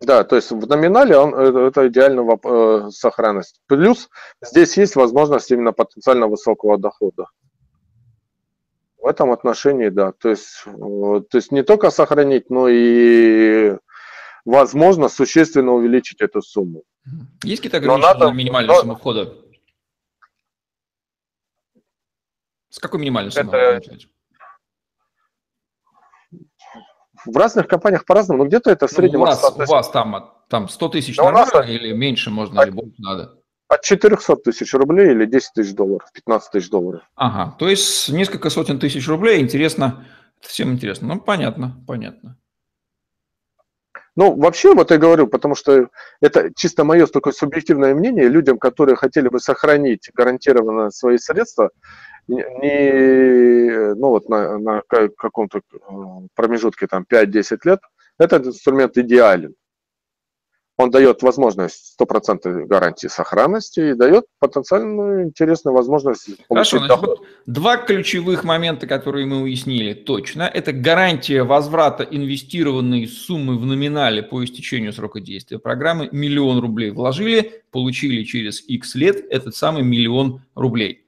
Да, 0.00 0.24
то 0.24 0.36
есть 0.36 0.50
в 0.50 0.66
номинале 0.66 1.18
он, 1.18 1.34
это, 1.34 1.58
это 1.58 1.88
идеальная 1.88 2.38
э, 2.42 2.90
сохранность. 2.90 3.60
Плюс 3.66 4.08
здесь 4.40 4.78
есть 4.78 4.96
возможность 4.96 5.50
именно 5.50 5.72
потенциально 5.72 6.26
высокого 6.26 6.78
дохода. 6.78 7.26
В 8.96 9.06
этом 9.06 9.30
отношении, 9.30 9.90
да. 9.90 10.12
То 10.12 10.30
есть, 10.30 10.62
э, 10.64 10.70
то 10.70 11.36
есть 11.36 11.52
не 11.52 11.62
только 11.62 11.90
сохранить, 11.90 12.48
но 12.48 12.66
и 12.68 13.76
возможно 14.46 15.10
существенно 15.10 15.72
увеличить 15.72 16.22
эту 16.22 16.40
сумму. 16.40 16.84
Есть 17.44 17.60
какие-то 17.60 17.76
ограничения 17.76 18.14
надо, 18.14 18.32
минимальную 18.32 18.74
но... 18.74 18.80
сумму 18.80 18.96
входа? 18.96 19.34
С 22.70 22.78
какой 22.78 23.00
минимальной 23.00 23.32
суммой? 23.32 23.56
Это... 23.56 23.96
В 27.24 27.36
разных 27.36 27.66
компаниях 27.66 28.04
по-разному, 28.04 28.44
но 28.44 28.48
где-то 28.48 28.70
это 28.70 28.86
в 28.86 28.90
среднем... 28.90 29.20
Ну, 29.20 29.24
у, 29.24 29.26
вас, 29.26 29.52
у 29.56 29.64
вас 29.64 29.90
там, 29.90 30.32
там 30.48 30.68
100 30.68 30.88
тысяч 30.88 31.16
нормально 31.16 31.50
нас... 31.52 31.68
или 31.68 31.92
меньше 31.92 32.30
можно, 32.30 32.60
или 32.60 32.70
больше 32.70 32.94
надо? 32.98 33.34
От 33.68 33.82
400 33.82 34.36
тысяч 34.36 34.72
рублей 34.72 35.10
или 35.10 35.26
10 35.26 35.52
тысяч 35.52 35.74
долларов, 35.74 36.08
15 36.12 36.52
тысяч 36.52 36.70
долларов. 36.70 37.02
Ага, 37.16 37.56
то 37.58 37.68
есть 37.68 38.08
несколько 38.08 38.50
сотен 38.50 38.78
тысяч 38.78 39.06
рублей, 39.08 39.40
интересно, 39.40 40.06
всем 40.40 40.72
интересно. 40.72 41.08
Ну, 41.08 41.20
понятно, 41.20 41.76
понятно. 41.86 42.38
Ну, 44.18 44.34
вообще, 44.34 44.74
вот 44.74 44.90
я 44.90 44.98
говорю, 44.98 45.28
потому 45.28 45.54
что 45.54 45.90
это 46.20 46.50
чисто 46.56 46.82
мое 46.82 47.06
такое 47.06 47.32
субъективное 47.32 47.94
мнение, 47.94 48.26
людям, 48.28 48.58
которые 48.58 48.96
хотели 48.96 49.28
бы 49.28 49.38
сохранить 49.38 50.10
гарантированно 50.12 50.90
свои 50.90 51.18
средства, 51.18 51.70
не, 52.26 53.94
ну 53.94 54.08
вот 54.08 54.28
на, 54.28 54.58
на 54.58 54.82
каком-то 55.16 55.58
э, 55.58 55.60
промежутке 56.34 56.88
там 56.88 57.06
5-10 57.08 57.58
лет, 57.62 57.78
этот 58.18 58.48
инструмент 58.48 58.98
идеален 58.98 59.54
он 60.78 60.90
дает 60.90 61.22
возможность 61.22 61.94
стопроцентной 61.94 62.64
гарантии 62.64 63.08
сохранности 63.08 63.90
и 63.90 63.94
дает 63.94 64.26
потенциально 64.38 65.24
интересную 65.24 65.74
возможность 65.74 66.30
Хорошо, 66.48 66.78
значит, 66.78 67.00
вот 67.00 67.26
два 67.46 67.76
ключевых 67.76 68.44
момента, 68.44 68.86
которые 68.86 69.26
мы 69.26 69.42
уяснили 69.42 69.92
точно. 69.92 70.44
Это 70.44 70.72
гарантия 70.72 71.42
возврата 71.42 72.04
инвестированной 72.04 73.08
суммы 73.08 73.58
в 73.58 73.66
номинале 73.66 74.22
по 74.22 74.42
истечению 74.44 74.92
срока 74.92 75.20
действия 75.20 75.58
программы. 75.58 76.08
Миллион 76.12 76.60
рублей 76.60 76.90
вложили, 76.90 77.64
получили 77.72 78.22
через 78.22 78.60
X 78.60 78.94
лет 78.94 79.16
этот 79.30 79.56
самый 79.56 79.82
миллион 79.82 80.42
рублей. 80.54 81.04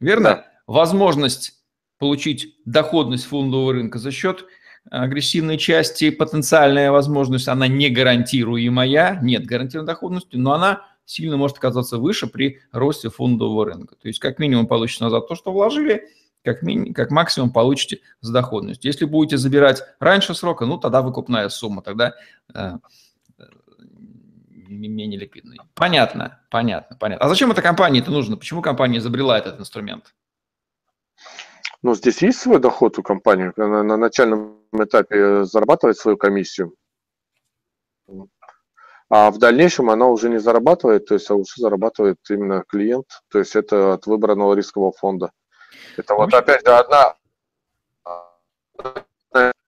Верно? 0.00 0.30
Да. 0.30 0.46
Возможность 0.66 1.52
получить 1.98 2.54
доходность 2.64 3.26
фондового 3.26 3.74
рынка 3.74 3.98
за 3.98 4.10
счет 4.10 4.46
агрессивной 4.90 5.58
части 5.58 6.10
потенциальная 6.10 6.90
возможность, 6.90 7.48
она 7.48 7.66
не 7.66 7.88
гарантируемая, 7.88 9.18
нет 9.22 9.44
гарантированной 9.44 9.86
доходности, 9.86 10.36
но 10.36 10.52
она 10.52 10.82
сильно 11.04 11.36
может 11.36 11.58
оказаться 11.58 11.98
выше 11.98 12.26
при 12.26 12.60
росте 12.72 13.10
фондового 13.10 13.66
рынка. 13.66 13.96
То 13.96 14.08
есть 14.08 14.20
как 14.20 14.38
минимум 14.38 14.66
получите 14.66 15.04
назад 15.04 15.28
то, 15.28 15.34
что 15.34 15.52
вложили, 15.52 16.08
как, 16.44 16.62
мини, 16.62 16.92
как 16.92 17.10
максимум 17.10 17.52
получите 17.52 18.00
с 18.20 18.30
доходностью. 18.30 18.90
Если 18.90 19.04
будете 19.04 19.36
забирать 19.36 19.82
раньше 19.98 20.34
срока, 20.34 20.66
ну 20.66 20.78
тогда 20.78 21.02
выкупная 21.02 21.48
сумма, 21.48 21.82
тогда 21.82 22.14
э, 22.54 22.72
э 23.38 23.44
менее 24.68 25.18
ликвидный. 25.18 25.58
Понятно, 25.74 26.40
понятно, 26.50 26.96
понятно. 26.96 27.24
А 27.24 27.28
зачем 27.28 27.50
это 27.50 27.62
компании 27.62 28.00
это 28.00 28.10
нужно? 28.10 28.36
Почему 28.36 28.62
компания 28.62 28.98
изобрела 28.98 29.38
этот 29.38 29.60
инструмент? 29.60 30.14
Ну, 31.82 31.94
здесь 31.94 32.22
есть 32.22 32.38
свой 32.38 32.58
доход 32.58 32.98
у 32.98 33.02
компании, 33.02 33.52
на, 33.56 33.82
на 33.82 33.96
начальном 33.96 34.60
этапе 34.72 35.44
зарабатывает 35.44 35.98
свою 35.98 36.16
комиссию, 36.16 36.74
а 39.08 39.30
в 39.30 39.38
дальнейшем 39.38 39.90
она 39.90 40.06
уже 40.06 40.28
не 40.28 40.38
зарабатывает, 40.38 41.06
то 41.06 41.14
есть 41.14 41.30
а 41.30 41.34
уже 41.34 41.52
зарабатывает 41.56 42.18
именно 42.28 42.64
клиент, 42.66 43.06
то 43.30 43.38
есть 43.38 43.54
это 43.54 43.94
от 43.94 44.06
выбранного 44.06 44.54
рискового 44.54 44.92
фонда. 44.92 45.30
Это 45.96 46.14
вот 46.14 46.34
опять 46.34 46.66
же 46.66 46.72
одна 46.72 47.14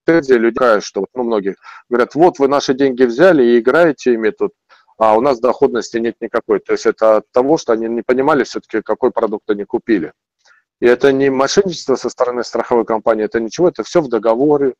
претензия 0.05 0.38
людей, 0.38 0.81
что 0.81 1.07
ну, 1.14 1.23
многие 1.23 1.57
говорят, 1.88 2.14
вот 2.14 2.38
вы 2.38 2.49
наши 2.49 2.75
деньги 2.75 3.05
взяли 3.05 3.44
и 3.44 3.59
играете 3.61 4.14
ими 4.14 4.31
тут, 4.31 4.53
а 4.97 5.16
у 5.16 5.21
нас 5.21 5.38
доходности 5.38 5.99
нет 5.99 6.16
никакой. 6.21 6.61
То 6.61 6.73
есть 6.73 6.87
это 6.87 7.18
от 7.18 7.31
того, 7.31 7.59
что 7.59 7.75
они 7.75 7.88
не 7.88 8.03
понимали 8.03 8.44
все-таки, 8.44 8.83
какой 8.83 9.11
продукт 9.12 9.49
они 9.51 9.64
купили. 9.64 10.12
И 10.81 10.87
это 10.87 11.12
не 11.12 11.31
мошенничество 11.31 11.97
со 11.97 12.09
стороны 12.09 12.45
страховой 12.45 12.85
компании, 12.85 13.25
это 13.25 13.41
ничего, 13.41 13.69
это 13.69 13.83
все 13.83 14.01
в 14.01 14.09
договоре, 14.09 14.75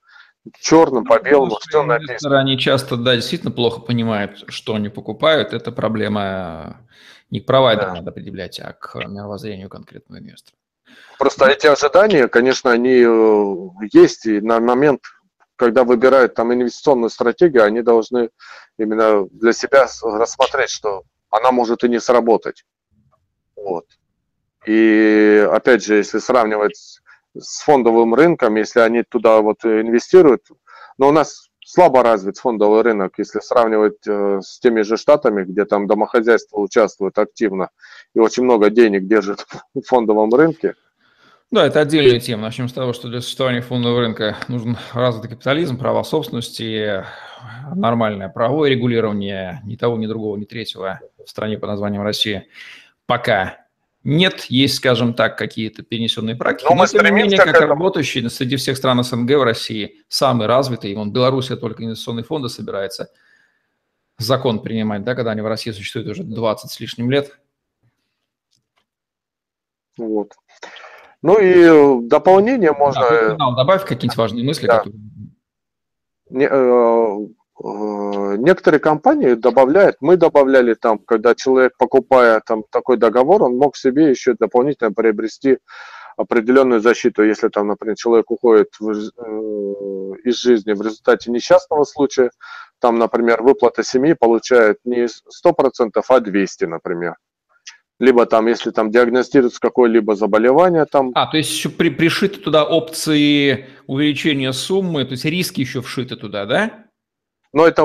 черным 0.61 1.05
по 1.05 1.17
ну, 1.17 1.23
белому, 1.23 1.47
ну, 1.47 1.59
все 1.61 1.83
написано. 1.83 2.39
Они 2.39 2.59
часто, 2.59 2.97
да, 2.97 3.17
действительно 3.17 3.51
плохо 3.51 3.81
понимают, 3.81 4.45
что 4.49 4.75
они 4.75 4.89
покупают. 4.89 5.53
Это 5.53 5.73
проблема 5.73 6.81
не 7.31 7.41
к 7.41 7.47
провайдеру 7.47 7.89
да. 7.89 7.95
надо 7.97 8.13
предъявлять, 8.13 8.61
а 8.61 8.73
к 8.73 8.95
мировоззрению 9.07 9.69
конкретного 9.69 10.21
инвестора. 10.21 10.57
Просто 11.19 11.47
эти 11.47 11.67
ожидания, 11.67 12.29
конечно, 12.29 12.71
они 12.71 13.03
э, 13.05 13.89
есть, 13.93 14.27
и 14.27 14.41
на 14.41 14.61
момент, 14.61 15.03
когда 15.57 15.85
выбирают 15.85 16.35
там 16.35 16.53
инвестиционную 16.55 17.11
стратегию, 17.11 17.65
они 17.65 17.83
должны 17.83 18.31
именно 18.79 19.27
для 19.31 19.53
себя 19.53 19.89
рассмотреть, 20.03 20.71
что 20.71 21.03
она 21.31 21.51
может 21.51 21.85
и 21.85 21.89
не 21.89 22.01
сработать. 22.01 22.65
Вот. 23.57 23.87
И 24.69 25.49
опять 25.51 25.83
же, 25.83 25.97
если 25.97 26.19
сравнивать 26.19 27.01
с 27.35 27.63
фондовым 27.63 28.15
рынком, 28.15 28.57
если 28.57 28.81
они 28.81 29.03
туда 29.03 29.41
вот 29.41 29.65
инвестируют, 29.65 30.43
но 30.99 31.09
у 31.09 31.13
нас 31.13 31.49
слабо 31.65 32.03
развит 32.03 32.37
фондовый 32.37 32.83
рынок, 32.83 33.15
если 33.17 33.41
сравнивать 33.41 34.07
э, 34.07 34.41
с 34.43 34.61
теми 34.61 34.83
же 34.83 34.99
штатами, 34.99 35.45
где 35.45 35.65
там 35.65 35.87
домохозяйства 35.87 36.59
участвуют 36.59 37.17
активно 37.17 37.71
и 38.15 38.19
очень 38.19 38.43
много 38.43 38.69
денег 38.69 39.07
держат 39.07 39.47
в 39.75 39.81
фондовом 39.87 40.29
рынке. 40.35 40.75
Да, 41.51 41.67
это 41.67 41.81
отдельная 41.81 42.21
тема. 42.21 42.43
Начнем 42.43 42.69
с 42.69 42.75
того, 42.75 42.93
что 42.93 43.09
для 43.09 43.23
существования 43.23 43.63
фондового 43.63 44.01
рынка 44.01 44.37
нужен 44.49 44.77
развитый 44.93 45.31
капитализм, 45.31 45.79
права 45.79 46.05
собственности, 46.05 47.07
нормальное 47.75 48.29
правовое 48.29 48.69
регулирование, 48.69 49.63
ни 49.65 49.77
того, 49.77 49.97
ни 49.97 50.07
другого, 50.07 50.37
ни 50.37 50.45
третьего 50.45 51.01
в 51.25 51.31
стране 51.31 51.57
под 51.57 51.71
названием 51.71 52.03
Россия 52.03 52.45
пока 53.09 53.68
нет, 54.05 54.45
есть, 54.45 54.77
скажем 54.77 55.13
так, 55.13 55.37
какие-то 55.37 55.83
перенесенные 55.83 56.37
практики. 56.37 56.67
Но, 56.69 56.77
но 56.77 56.87
тем 56.87 57.05
не 57.05 57.11
менее, 57.11 57.37
как 57.37 57.49
этому. 57.49 57.69
работающий 57.69 58.29
среди 58.31 58.57
всех 58.57 58.77
стран 58.77 59.03
СНГ 59.03 59.31
в 59.33 59.43
России 59.43 59.97
самый 60.09 60.47
развитый, 60.47 60.95
вон 60.95 61.13
Беларусь 61.13 61.49
только 61.49 61.85
инвестиционные 61.85 62.25
фонды 62.25 62.49
собирается 62.49 63.11
закон 64.19 64.63
принимать, 64.63 65.05
да, 65.05 65.15
когда 65.15 65.33
они 65.33 65.41
в 65.41 65.47
России 65.47 65.71
существуют 65.71 66.09
уже 66.09 66.23
20 66.25 66.71
с 66.71 66.81
лишним 66.81 67.11
лет. 67.11 67.39
Вот. 69.97 70.33
Ну 71.23 71.39
и 71.39 72.09
дополнение 72.09 72.73
можно... 72.73 73.37
Да, 73.37 73.51
добавь 73.57 73.83
какие-нибудь 73.83 74.17
важные 74.17 74.45
мысли. 74.45 74.67
Да. 74.67 74.79
Которые... 74.79 75.01
Не, 76.31 76.49
Э, 76.51 77.17
некоторые 77.61 78.81
компании 78.81 79.35
добавляют, 79.35 79.97
мы 80.01 80.17
добавляли 80.17 80.75
там, 80.75 80.99
когда 80.99 81.35
человек, 81.35 81.73
покупая 81.77 82.41
там 82.47 82.63
такой 82.71 82.97
договор, 82.97 83.43
он 83.43 83.57
мог 83.57 83.77
себе 83.77 84.11
еще 84.11 84.35
дополнительно 84.39 84.93
приобрести 84.93 85.59
определенную 86.17 86.81
защиту, 86.81 87.23
если 87.23 87.49
там, 87.49 87.69
например, 87.69 87.97
человек 87.97 88.31
уходит 88.31 88.69
в, 88.81 88.91
э, 88.91 90.15
из 90.25 90.41
жизни 90.41 90.73
в 90.73 90.83
результате 90.83 91.31
несчастного 91.31 91.85
случая, 91.85 92.31
там, 92.81 92.99
например, 92.99 93.43
выплата 93.43 93.83
семьи 93.85 94.15
получает 94.15 94.79
не 94.85 95.07
100%, 95.07 96.05
а 96.09 96.21
200, 96.21 96.65
например. 96.65 97.15
Либо 98.01 98.27
там, 98.27 98.47
если 98.47 98.71
там 98.71 98.91
диагностируется 98.91 99.61
какое-либо 99.61 100.15
заболевание, 100.15 100.85
там... 100.85 101.11
А, 101.15 101.27
то 101.27 101.37
есть 101.37 101.51
еще 101.51 101.69
при, 101.69 101.89
пришиты 101.89 102.39
туда 102.39 102.65
опции 102.65 103.67
увеличения 103.89 104.53
суммы, 104.53 105.05
то 105.05 105.13
есть 105.13 105.25
риски 105.25 105.61
еще 105.61 105.83
вшиты 105.83 106.15
туда, 106.15 106.47
да? 106.47 106.88
Но 107.53 107.67
это 107.67 107.83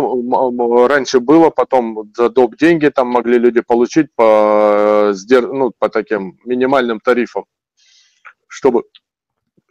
раньше 0.88 1.20
было, 1.20 1.50
потом 1.50 2.12
за 2.16 2.30
доп. 2.30 2.58
деньги 2.58 2.88
там 2.90 3.08
могли 3.08 3.38
люди 3.38 3.62
получить 3.62 4.08
по, 4.16 5.14
ну, 5.30 5.72
по 5.78 5.90
таким 5.90 6.38
минимальным 6.44 7.00
тарифам, 7.00 7.46
чтобы, 8.48 8.84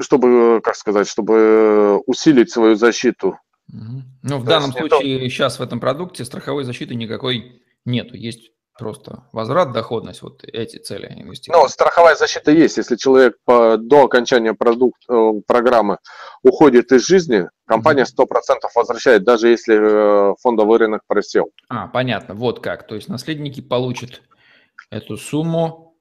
чтобы, 0.00 0.60
как 0.62 0.76
сказать, 0.76 1.06
чтобы 1.08 1.98
усилить 2.06 2.50
свою 2.50 2.74
защиту. 2.74 3.38
Ну, 3.68 4.38
в 4.38 4.44
То 4.44 4.48
данном 4.48 4.72
случае 4.72 5.18
то... 5.18 5.28
сейчас 5.28 5.58
в 5.58 5.62
этом 5.62 5.78
продукте 5.78 6.24
страховой 6.24 6.64
защиты 6.64 6.94
никакой 6.94 7.62
нету. 7.84 8.16
Есть 8.16 8.52
просто 8.78 9.24
возврат, 9.32 9.72
доходность, 9.72 10.22
вот 10.22 10.44
эти 10.44 10.76
цели 10.78 11.06
инвестирования. 11.06 11.64
Ну, 11.64 11.68
страховая 11.68 12.16
защита 12.16 12.50
есть. 12.50 12.76
Если 12.76 12.96
человек 12.96 13.36
по, 13.44 13.76
до 13.76 14.04
окончания 14.04 14.54
продукт, 14.54 15.02
э, 15.08 15.32
программы 15.46 15.98
уходит 16.42 16.92
из 16.92 17.06
жизни, 17.06 17.48
компания 17.66 18.04
100% 18.04 18.26
возвращает, 18.74 19.24
даже 19.24 19.48
если 19.48 20.32
э, 20.32 20.34
фондовый 20.40 20.78
рынок 20.78 21.02
просел. 21.06 21.50
А, 21.68 21.88
понятно, 21.88 22.34
вот 22.34 22.60
как. 22.60 22.86
То 22.86 22.94
есть 22.94 23.08
наследники 23.08 23.60
получат 23.60 24.22
эту 24.90 25.16
сумму. 25.16 25.96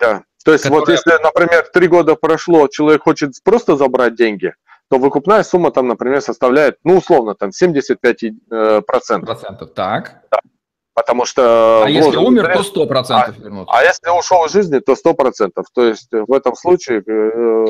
Да, 0.00 0.24
то 0.44 0.52
есть 0.52 0.64
которая... 0.64 0.80
вот 0.80 0.88
если, 0.88 1.22
например, 1.22 1.68
три 1.72 1.88
года 1.88 2.14
прошло, 2.16 2.68
человек 2.68 3.02
хочет 3.02 3.32
просто 3.44 3.76
забрать 3.76 4.14
деньги, 4.14 4.54
то 4.88 4.98
выкупная 4.98 5.42
сумма 5.44 5.70
там, 5.70 5.86
например, 5.86 6.20
составляет, 6.20 6.78
ну, 6.82 6.96
условно, 6.96 7.34
там 7.34 7.50
75%. 7.50 8.32
Э, 8.50 8.82
процентов, 8.82 9.74
так. 9.74 10.22
Да. 10.30 10.40
Потому 11.00 11.24
что... 11.24 11.84
А 11.84 11.88
если 11.90 12.16
умер, 12.16 12.52
то 12.54 12.62
сто 12.62 12.86
процентов 12.86 13.36
а, 13.38 13.40
вернут. 13.40 13.68
А 13.70 13.82
если 13.82 14.10
ушел 14.10 14.44
из 14.46 14.52
жизни, 14.52 14.78
то 14.78 14.94
сто 14.94 15.14
процентов. 15.14 15.66
То 15.74 15.84
есть 15.84 16.08
в 16.10 16.32
этом 16.32 16.54
случае... 16.54 17.00
Э, 17.00 17.64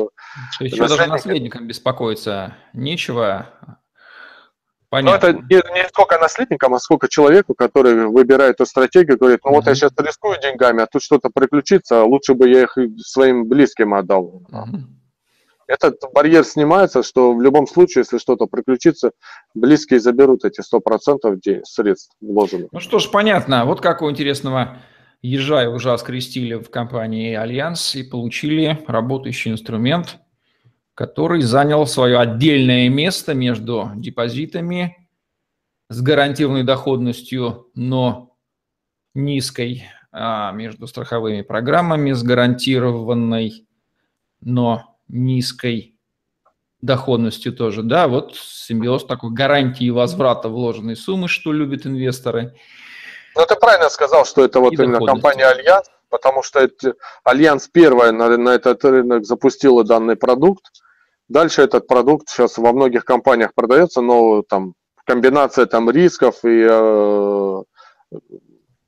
то 0.57 0.63
есть 0.63 0.77
даже 0.77 1.07
наследникам 1.07 1.67
беспокоиться 1.67 2.55
нечего. 2.73 3.47
Понятно. 4.89 5.31
Но 5.31 5.37
это 5.37 5.45
не, 5.49 5.73
не 5.73 5.87
сколько 5.87 6.19
наследникам, 6.19 6.73
а 6.73 6.79
сколько 6.79 7.07
человеку, 7.07 7.53
который 7.53 8.07
выбирает 8.07 8.55
эту 8.55 8.65
стратегию, 8.65 9.17
говорит, 9.17 9.39
ну 9.45 9.51
вот 9.51 9.65
я 9.65 9.73
сейчас 9.73 9.93
рискую 9.97 10.37
деньгами, 10.41 10.83
а 10.83 10.87
тут 10.87 11.01
что-то 11.01 11.29
приключится, 11.33 12.03
лучше 12.03 12.33
бы 12.33 12.49
я 12.49 12.63
их 12.63 12.77
своим 12.97 13.47
близким 13.47 13.93
отдал. 13.93 14.43
Угу 14.49 15.00
этот 15.71 16.01
барьер 16.13 16.43
снимается, 16.43 17.01
что 17.01 17.33
в 17.33 17.41
любом 17.41 17.65
случае, 17.65 18.01
если 18.01 18.17
что-то 18.17 18.45
приключится, 18.45 19.11
близкие 19.53 19.99
заберут 19.99 20.43
эти 20.43 20.61
100% 20.61 21.61
средств 21.63 22.15
вложенных. 22.19 22.69
Ну 22.71 22.79
что 22.79 22.99
ж, 22.99 23.09
понятно. 23.09 23.65
Вот 23.65 23.79
как 23.79 24.01
у 24.01 24.09
интересного 24.09 24.79
ежа 25.21 25.63
и 25.63 25.67
ужа 25.67 25.95
скрестили 25.97 26.55
в 26.55 26.69
компании 26.69 27.35
Альянс 27.35 27.95
и 27.95 28.03
получили 28.03 28.83
работающий 28.87 29.51
инструмент, 29.51 30.19
который 30.93 31.41
занял 31.41 31.87
свое 31.87 32.19
отдельное 32.19 32.89
место 32.89 33.33
между 33.33 33.91
депозитами 33.95 35.07
с 35.89 36.01
гарантированной 36.01 36.63
доходностью, 36.63 37.69
но 37.75 38.35
низкой, 39.13 39.85
а 40.11 40.51
между 40.51 40.87
страховыми 40.87 41.41
программами 41.41 42.11
с 42.11 42.23
гарантированной, 42.23 43.67
но 44.41 44.90
низкой 45.11 45.95
доходностью 46.81 47.53
тоже, 47.53 47.83
да, 47.83 48.07
вот 48.07 48.35
симбиоз 48.35 49.05
такой 49.05 49.31
гарантии 49.31 49.89
возврата 49.89 50.49
вложенной 50.49 50.95
суммы, 50.95 51.27
что 51.27 51.53
любят 51.53 51.85
инвесторы. 51.85 52.55
Ну, 53.35 53.45
ты 53.45 53.55
правильно 53.55 53.89
сказал, 53.89 54.25
что 54.25 54.43
это 54.43 54.59
вот 54.59 54.73
именно 54.73 54.99
компания 55.05 55.45
Альянс, 55.45 55.87
потому 56.09 56.43
что 56.43 56.59
это, 56.59 56.95
Альянс 57.23 57.67
первая 57.67 58.11
на, 58.11 58.35
на 58.37 58.49
этот 58.49 58.83
рынок 58.83 59.25
запустила 59.25 59.83
данный 59.83 60.15
продукт. 60.15 60.65
Дальше 61.29 61.61
этот 61.61 61.87
продукт 61.87 62.27
сейчас 62.27 62.57
во 62.57 62.73
многих 62.73 63.05
компаниях 63.05 63.53
продается, 63.53 64.01
но 64.01 64.41
там 64.41 64.73
комбинация 65.05 65.65
там 65.65 65.89
рисков 65.89 66.43
и 66.43 66.67
э, 66.69 67.63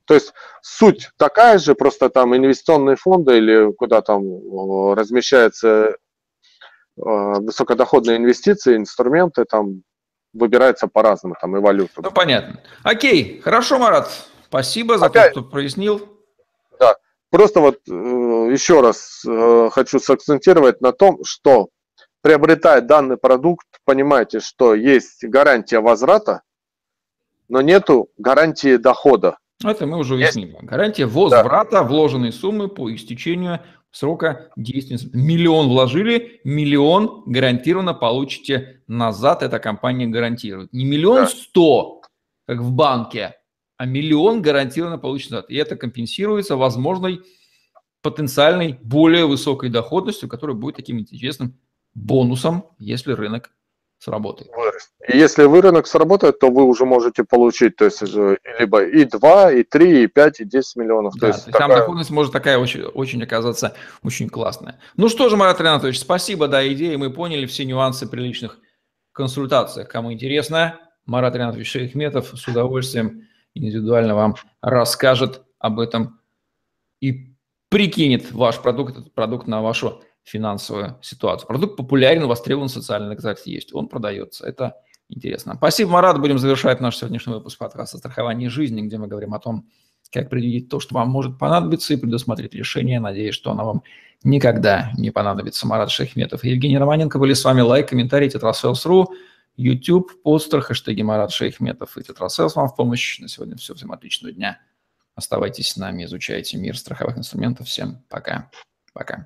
то 0.05 0.13
есть 0.13 0.33
суть 0.61 1.09
такая 1.17 1.57
же, 1.57 1.75
просто 1.75 2.09
там 2.09 2.35
инвестиционные 2.35 2.97
фонды 2.97 3.37
или 3.37 3.71
куда 3.71 4.01
там 4.01 4.23
э, 4.23 4.93
размещается 4.95 5.95
высокодоходные 6.95 8.17
инвестиции, 8.17 8.75
инструменты 8.75 9.45
там 9.45 9.83
выбираются 10.33 10.87
по-разному, 10.87 11.35
там 11.39 11.55
и 11.57 11.59
валюту. 11.59 12.01
Ну, 12.01 12.11
понятно. 12.11 12.59
Окей, 12.83 13.39
хорошо, 13.41 13.79
Марат. 13.79 14.09
Спасибо 14.45 14.97
за 14.97 15.07
Опять, 15.07 15.33
то, 15.33 15.41
что 15.41 15.49
прояснил. 15.49 16.07
Да, 16.79 16.95
просто 17.29 17.59
вот 17.59 17.79
э, 17.89 17.91
еще 17.91 18.81
раз 18.81 19.23
э, 19.27 19.69
хочу 19.71 19.99
сакцентировать 19.99 20.81
на 20.81 20.91
том, 20.91 21.19
что 21.23 21.69
приобретая 22.21 22.81
данный 22.81 23.17
продукт, 23.17 23.67
понимаете, 23.85 24.39
что 24.39 24.73
есть 24.73 25.23
гарантия 25.23 25.79
возврата, 25.79 26.41
но 27.47 27.61
нету 27.61 28.09
гарантии 28.17 28.77
дохода. 28.77 29.37
Это 29.63 29.85
мы 29.85 29.97
уже 29.97 30.15
уяснили. 30.15 30.57
Гарантия 30.61 31.05
возврата 31.05 31.71
да. 31.71 31.83
вложенной 31.83 32.31
суммы 32.31 32.67
по 32.67 32.93
истечению 32.93 33.59
срока 33.93 34.49
действия. 34.57 34.97
Миллион 35.13 35.69
вложили, 35.69 36.41
миллион 36.43 37.23
гарантированно 37.27 37.93
получите 37.93 38.81
назад, 38.87 39.43
эта 39.43 39.59
компания 39.59 40.07
гарантирует. 40.07 40.73
Не 40.73 40.83
миллион 40.83 41.27
сто, 41.27 42.01
как 42.45 42.59
в 42.59 42.71
банке, 42.71 43.35
а 43.77 43.85
миллион 43.85 44.41
гарантированно 44.41 44.97
получите 44.97 45.35
назад. 45.35 45.49
И 45.49 45.55
это 45.55 45.77
компенсируется 45.77 46.57
возможной 46.57 47.21
потенциальной 48.01 48.79
более 48.81 49.25
высокой 49.25 49.69
доходностью, 49.69 50.27
которая 50.27 50.57
будет 50.57 50.75
таким 50.75 50.99
интересным 50.99 51.57
бонусом, 51.93 52.65
если 52.79 53.13
рынок 53.13 53.51
сработает. 54.03 54.51
И 55.07 55.17
если 55.17 55.43
вы 55.43 55.61
рынок 55.61 55.87
сработает, 55.87 56.39
то 56.39 56.49
вы 56.49 56.63
уже 56.63 56.85
можете 56.85 57.23
получить, 57.23 57.75
то 57.77 57.85
есть 57.85 58.03
э, 58.03 58.37
либо 58.59 58.83
и 58.83 59.05
2, 59.05 59.51
и 59.51 59.63
3, 59.63 60.03
и 60.03 60.07
5, 60.07 60.39
и 60.41 60.45
10 60.45 60.75
миллионов. 60.75 61.13
Да, 61.15 61.19
то 61.19 61.27
есть, 61.27 61.43
то 61.45 61.49
есть 61.49 61.53
такая... 61.53 61.69
там 61.69 61.77
доходность 61.77 62.09
может 62.09 62.33
такая 62.33 62.57
очень, 62.57 62.83
очень 62.83 63.23
оказаться 63.23 63.75
очень 64.03 64.29
классная. 64.29 64.79
Ну 64.97 65.09
что 65.09 65.29
же, 65.29 65.37
Марат 65.37 65.59
Ренатович, 65.59 65.99
спасибо, 65.99 66.47
да, 66.47 66.67
идеи, 66.67 66.95
мы 66.95 67.09
поняли 67.11 67.45
все 67.45 67.65
нюансы 67.65 68.07
при 68.07 68.21
личных 68.21 68.59
консультациях. 69.13 69.87
Кому 69.87 70.11
интересно, 70.11 70.79
Марат 71.05 71.35
Ренатович 71.35 71.71
Шейхметов 71.71 72.33
с 72.35 72.47
удовольствием 72.47 73.27
индивидуально 73.53 74.15
вам 74.15 74.35
расскажет 74.61 75.43
об 75.59 75.79
этом 75.79 76.19
и 76.99 77.33
прикинет 77.69 78.31
ваш 78.31 78.59
продукт, 78.59 78.97
этот 78.97 79.13
продукт 79.13 79.47
на 79.47 79.61
вашу 79.61 80.03
финансовую 80.23 80.97
ситуацию. 81.01 81.47
Продукт 81.47 81.77
популярен, 81.77 82.27
востребован, 82.27 82.69
социальный 82.69 83.15
контракт 83.15 83.45
есть, 83.45 83.73
он 83.73 83.87
продается. 83.87 84.45
Это 84.45 84.75
интересно. 85.09 85.55
Спасибо, 85.55 85.91
Марат. 85.91 86.19
Будем 86.19 86.39
завершать 86.39 86.79
наш 86.81 86.97
сегодняшний 86.97 87.33
выпуск 87.33 87.57
подкаста 87.57 87.97
«Страхование 87.97 88.49
жизни», 88.49 88.81
где 88.81 88.97
мы 88.97 89.07
говорим 89.07 89.33
о 89.33 89.39
том, 89.39 89.67
как 90.11 90.29
предвидеть 90.29 90.69
то, 90.69 90.79
что 90.79 90.95
вам 90.95 91.09
может 91.09 91.37
понадобиться, 91.37 91.93
и 91.93 91.97
предусмотреть 91.97 92.53
решение. 92.53 92.99
Надеюсь, 92.99 93.35
что 93.35 93.51
оно 93.51 93.65
вам 93.65 93.83
никогда 94.23 94.91
не 94.97 95.11
понадобится. 95.11 95.67
Марат 95.67 95.91
Шейхметов 95.91 96.43
и 96.43 96.49
Евгений 96.49 96.77
Романенко 96.77 97.19
были 97.19 97.33
с 97.33 97.43
вами. 97.43 97.61
Лайк, 97.61 97.89
комментарий, 97.89 98.29
тетрасселс.ру, 98.29 99.13
YouTube, 99.57 100.21
постер, 100.23 100.61
хэштеги 100.61 101.01
Марат 101.01 101.31
Шейхметов 101.31 101.97
и 101.97 102.03
тетрасселс 102.03 102.55
вам 102.55 102.69
в 102.69 102.75
помощь. 102.75 103.19
На 103.19 103.27
сегодня 103.27 103.57
все. 103.57 103.73
Всем 103.73 103.91
отличного 103.91 104.33
дня. 104.33 104.59
Оставайтесь 105.15 105.69
с 105.69 105.77
нами, 105.77 106.05
изучайте 106.05 106.57
мир 106.57 106.77
страховых 106.77 107.17
инструментов. 107.17 107.67
Всем 107.67 108.03
пока. 108.09 108.49
Пока. 108.93 109.25